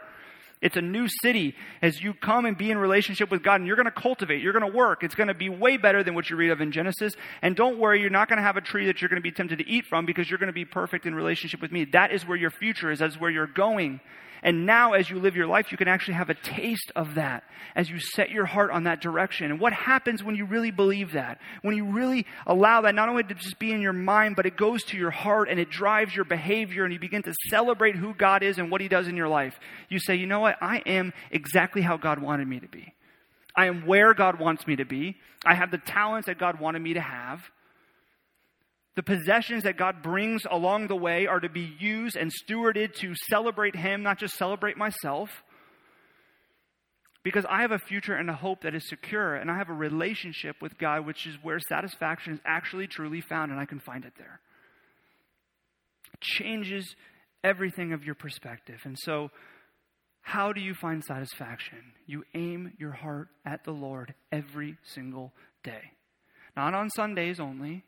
it's 0.60 0.76
a 0.76 0.82
new 0.82 1.06
city 1.22 1.54
as 1.82 2.00
you 2.00 2.14
come 2.14 2.44
and 2.44 2.58
be 2.58 2.70
in 2.70 2.78
relationship 2.78 3.30
with 3.30 3.42
God 3.42 3.56
and 3.56 3.66
you're 3.66 3.76
going 3.76 3.86
to 3.86 3.92
cultivate, 3.92 4.42
you're 4.42 4.52
going 4.52 4.68
to 4.68 4.76
work. 4.76 5.04
It's 5.04 5.14
going 5.14 5.28
to 5.28 5.34
be 5.34 5.48
way 5.48 5.76
better 5.76 6.02
than 6.02 6.14
what 6.14 6.30
you 6.30 6.36
read 6.36 6.50
of 6.50 6.60
in 6.60 6.72
Genesis. 6.72 7.14
And 7.42 7.54
don't 7.54 7.78
worry, 7.78 8.00
you're 8.00 8.10
not 8.10 8.28
going 8.28 8.38
to 8.38 8.42
have 8.42 8.56
a 8.56 8.60
tree 8.60 8.86
that 8.86 9.00
you're 9.00 9.08
going 9.08 9.22
to 9.22 9.22
be 9.22 9.30
tempted 9.30 9.58
to 9.58 9.68
eat 9.68 9.86
from 9.86 10.04
because 10.04 10.28
you're 10.28 10.38
going 10.38 10.48
to 10.48 10.52
be 10.52 10.64
perfect 10.64 11.06
in 11.06 11.14
relationship 11.14 11.60
with 11.60 11.70
me. 11.70 11.84
That 11.84 12.12
is 12.12 12.26
where 12.26 12.36
your 12.36 12.50
future 12.50 12.90
is, 12.90 12.98
that's 12.98 13.20
where 13.20 13.30
you're 13.30 13.46
going. 13.46 14.00
And 14.42 14.66
now, 14.66 14.92
as 14.92 15.10
you 15.10 15.18
live 15.18 15.36
your 15.36 15.46
life, 15.46 15.72
you 15.72 15.78
can 15.78 15.88
actually 15.88 16.14
have 16.14 16.30
a 16.30 16.34
taste 16.34 16.92
of 16.94 17.14
that 17.16 17.44
as 17.74 17.90
you 17.90 17.98
set 17.98 18.30
your 18.30 18.46
heart 18.46 18.70
on 18.70 18.84
that 18.84 19.00
direction. 19.00 19.50
And 19.50 19.60
what 19.60 19.72
happens 19.72 20.22
when 20.22 20.36
you 20.36 20.44
really 20.44 20.70
believe 20.70 21.12
that? 21.12 21.40
When 21.62 21.76
you 21.76 21.84
really 21.84 22.26
allow 22.46 22.82
that 22.82 22.94
not 22.94 23.08
only 23.08 23.24
to 23.24 23.34
just 23.34 23.58
be 23.58 23.72
in 23.72 23.80
your 23.80 23.92
mind, 23.92 24.36
but 24.36 24.46
it 24.46 24.56
goes 24.56 24.84
to 24.84 24.96
your 24.96 25.10
heart 25.10 25.48
and 25.48 25.58
it 25.58 25.70
drives 25.70 26.14
your 26.14 26.24
behavior 26.24 26.84
and 26.84 26.92
you 26.92 26.98
begin 26.98 27.22
to 27.22 27.34
celebrate 27.48 27.96
who 27.96 28.14
God 28.14 28.42
is 28.42 28.58
and 28.58 28.70
what 28.70 28.80
He 28.80 28.88
does 28.88 29.08
in 29.08 29.16
your 29.16 29.28
life. 29.28 29.58
You 29.88 29.98
say, 29.98 30.16
you 30.16 30.26
know 30.26 30.40
what? 30.40 30.56
I 30.60 30.78
am 30.86 31.12
exactly 31.30 31.82
how 31.82 31.96
God 31.96 32.20
wanted 32.20 32.48
me 32.48 32.60
to 32.60 32.68
be. 32.68 32.94
I 33.56 33.66
am 33.66 33.86
where 33.86 34.14
God 34.14 34.38
wants 34.38 34.66
me 34.66 34.76
to 34.76 34.84
be. 34.84 35.16
I 35.44 35.54
have 35.54 35.70
the 35.70 35.78
talents 35.78 36.26
that 36.26 36.38
God 36.38 36.60
wanted 36.60 36.80
me 36.80 36.94
to 36.94 37.00
have. 37.00 37.42
The 38.98 39.04
possessions 39.04 39.62
that 39.62 39.76
God 39.76 40.02
brings 40.02 40.42
along 40.50 40.88
the 40.88 40.96
way 40.96 41.28
are 41.28 41.38
to 41.38 41.48
be 41.48 41.72
used 41.78 42.16
and 42.16 42.32
stewarded 42.32 42.96
to 42.96 43.14
celebrate 43.30 43.76
Him, 43.76 44.02
not 44.02 44.18
just 44.18 44.34
celebrate 44.34 44.76
myself. 44.76 45.30
Because 47.22 47.44
I 47.48 47.60
have 47.60 47.70
a 47.70 47.78
future 47.78 48.16
and 48.16 48.28
a 48.28 48.32
hope 48.34 48.62
that 48.62 48.74
is 48.74 48.88
secure, 48.88 49.36
and 49.36 49.52
I 49.52 49.56
have 49.56 49.68
a 49.68 49.72
relationship 49.72 50.56
with 50.60 50.76
God, 50.78 51.06
which 51.06 51.28
is 51.28 51.36
where 51.44 51.60
satisfaction 51.60 52.32
is 52.32 52.40
actually 52.44 52.88
truly 52.88 53.20
found, 53.20 53.52
and 53.52 53.60
I 53.60 53.66
can 53.66 53.78
find 53.78 54.04
it 54.04 54.14
there. 54.18 54.40
It 56.12 56.20
changes 56.20 56.96
everything 57.44 57.92
of 57.92 58.02
your 58.02 58.16
perspective. 58.16 58.80
And 58.82 58.98
so, 58.98 59.30
how 60.22 60.52
do 60.52 60.60
you 60.60 60.74
find 60.74 61.04
satisfaction? 61.04 61.92
You 62.06 62.24
aim 62.34 62.72
your 62.80 62.94
heart 62.94 63.28
at 63.46 63.62
the 63.62 63.70
Lord 63.70 64.14
every 64.32 64.76
single 64.82 65.32
day. 65.62 65.92
Not 66.56 66.74
on 66.74 66.90
Sundays 66.90 67.38
only, 67.38 67.84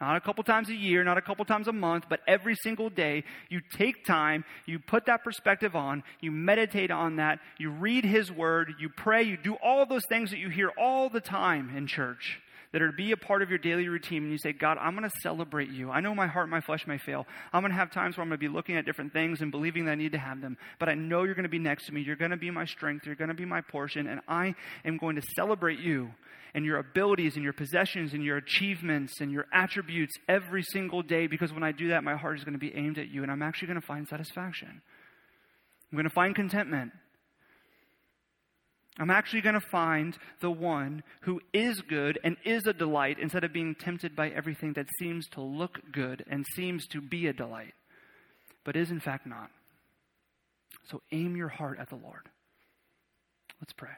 not 0.00 0.16
a 0.16 0.20
couple 0.20 0.42
times 0.44 0.68
a 0.70 0.74
year, 0.74 1.04
not 1.04 1.18
a 1.18 1.22
couple 1.22 1.44
times 1.44 1.68
a 1.68 1.72
month, 1.72 2.06
but 2.08 2.20
every 2.26 2.54
single 2.54 2.88
day, 2.88 3.24
you 3.48 3.60
take 3.76 4.04
time, 4.04 4.44
you 4.66 4.78
put 4.78 5.06
that 5.06 5.22
perspective 5.22 5.76
on, 5.76 6.02
you 6.20 6.30
meditate 6.30 6.90
on 6.90 7.16
that, 7.16 7.38
you 7.58 7.70
read 7.70 8.04
His 8.04 8.32
Word, 8.32 8.74
you 8.80 8.88
pray, 8.88 9.22
you 9.22 9.36
do 9.36 9.54
all 9.62 9.84
those 9.86 10.06
things 10.08 10.30
that 10.30 10.38
you 10.38 10.48
hear 10.48 10.70
all 10.78 11.10
the 11.10 11.20
time 11.20 11.76
in 11.76 11.86
church 11.86 12.40
that 12.72 12.82
are 12.82 12.90
to 12.90 12.96
be 12.96 13.12
a 13.12 13.16
part 13.16 13.42
of 13.42 13.50
your 13.50 13.58
daily 13.58 13.88
routine. 13.88 14.22
And 14.22 14.32
you 14.32 14.38
say, 14.38 14.52
God, 14.52 14.78
I'm 14.80 14.96
going 14.96 15.08
to 15.08 15.16
celebrate 15.22 15.70
you. 15.70 15.90
I 15.90 16.00
know 16.00 16.14
my 16.14 16.28
heart, 16.28 16.48
my 16.48 16.60
flesh 16.60 16.86
may 16.86 16.98
fail. 16.98 17.26
I'm 17.52 17.62
going 17.62 17.72
to 17.72 17.76
have 17.76 17.90
times 17.90 18.16
where 18.16 18.22
I'm 18.22 18.28
going 18.28 18.38
to 18.38 18.48
be 18.48 18.52
looking 18.52 18.76
at 18.76 18.84
different 18.86 19.12
things 19.12 19.40
and 19.40 19.50
believing 19.50 19.86
that 19.86 19.92
I 19.92 19.96
need 19.96 20.12
to 20.12 20.18
have 20.18 20.40
them. 20.40 20.56
But 20.78 20.88
I 20.88 20.94
know 20.94 21.24
you're 21.24 21.34
going 21.34 21.42
to 21.42 21.48
be 21.48 21.58
next 21.58 21.86
to 21.86 21.92
me. 21.92 22.02
You're 22.02 22.16
going 22.16 22.30
to 22.30 22.36
be 22.36 22.50
my 22.50 22.64
strength. 22.64 23.06
You're 23.06 23.16
going 23.16 23.28
to 23.28 23.34
be 23.34 23.44
my 23.44 23.60
portion. 23.60 24.06
And 24.06 24.20
I 24.28 24.54
am 24.84 24.98
going 24.98 25.16
to 25.16 25.22
celebrate 25.34 25.80
you 25.80 26.10
and 26.54 26.64
your 26.64 26.78
abilities 26.78 27.34
and 27.36 27.44
your 27.44 27.52
possessions 27.52 28.12
and 28.12 28.24
your 28.24 28.36
achievements 28.36 29.20
and 29.20 29.30
your 29.30 29.46
attributes 29.52 30.14
every 30.28 30.62
single 30.62 31.02
day 31.02 31.26
because 31.26 31.52
when 31.52 31.62
I 31.62 31.72
do 31.72 31.88
that, 31.88 32.04
my 32.04 32.16
heart 32.16 32.38
is 32.38 32.44
going 32.44 32.54
to 32.54 32.58
be 32.58 32.74
aimed 32.74 32.98
at 32.98 33.08
you 33.08 33.22
and 33.22 33.30
I'm 33.30 33.42
actually 33.42 33.68
going 33.68 33.80
to 33.80 33.86
find 33.86 34.08
satisfaction. 34.08 34.82
I'm 35.90 35.96
going 35.96 36.08
to 36.08 36.14
find 36.14 36.34
contentment. 36.34 36.92
I'm 38.98 39.10
actually 39.10 39.40
going 39.40 39.54
to 39.54 39.66
find 39.70 40.16
the 40.40 40.50
one 40.50 41.02
who 41.22 41.40
is 41.54 41.80
good 41.80 42.18
and 42.22 42.36
is 42.44 42.66
a 42.66 42.72
delight 42.72 43.18
instead 43.18 43.44
of 43.44 43.52
being 43.52 43.74
tempted 43.74 44.14
by 44.14 44.28
everything 44.28 44.74
that 44.74 44.86
seems 44.98 45.26
to 45.28 45.40
look 45.40 45.80
good 45.92 46.24
and 46.28 46.44
seems 46.54 46.86
to 46.88 47.00
be 47.00 47.26
a 47.26 47.32
delight, 47.32 47.74
but 48.64 48.76
is 48.76 48.90
in 48.90 49.00
fact 49.00 49.26
not. 49.26 49.50
So 50.90 51.00
aim 51.12 51.36
your 51.36 51.48
heart 51.48 51.78
at 51.78 51.88
the 51.88 51.96
Lord. 51.96 52.28
Let's 53.60 53.72
pray. 53.72 53.90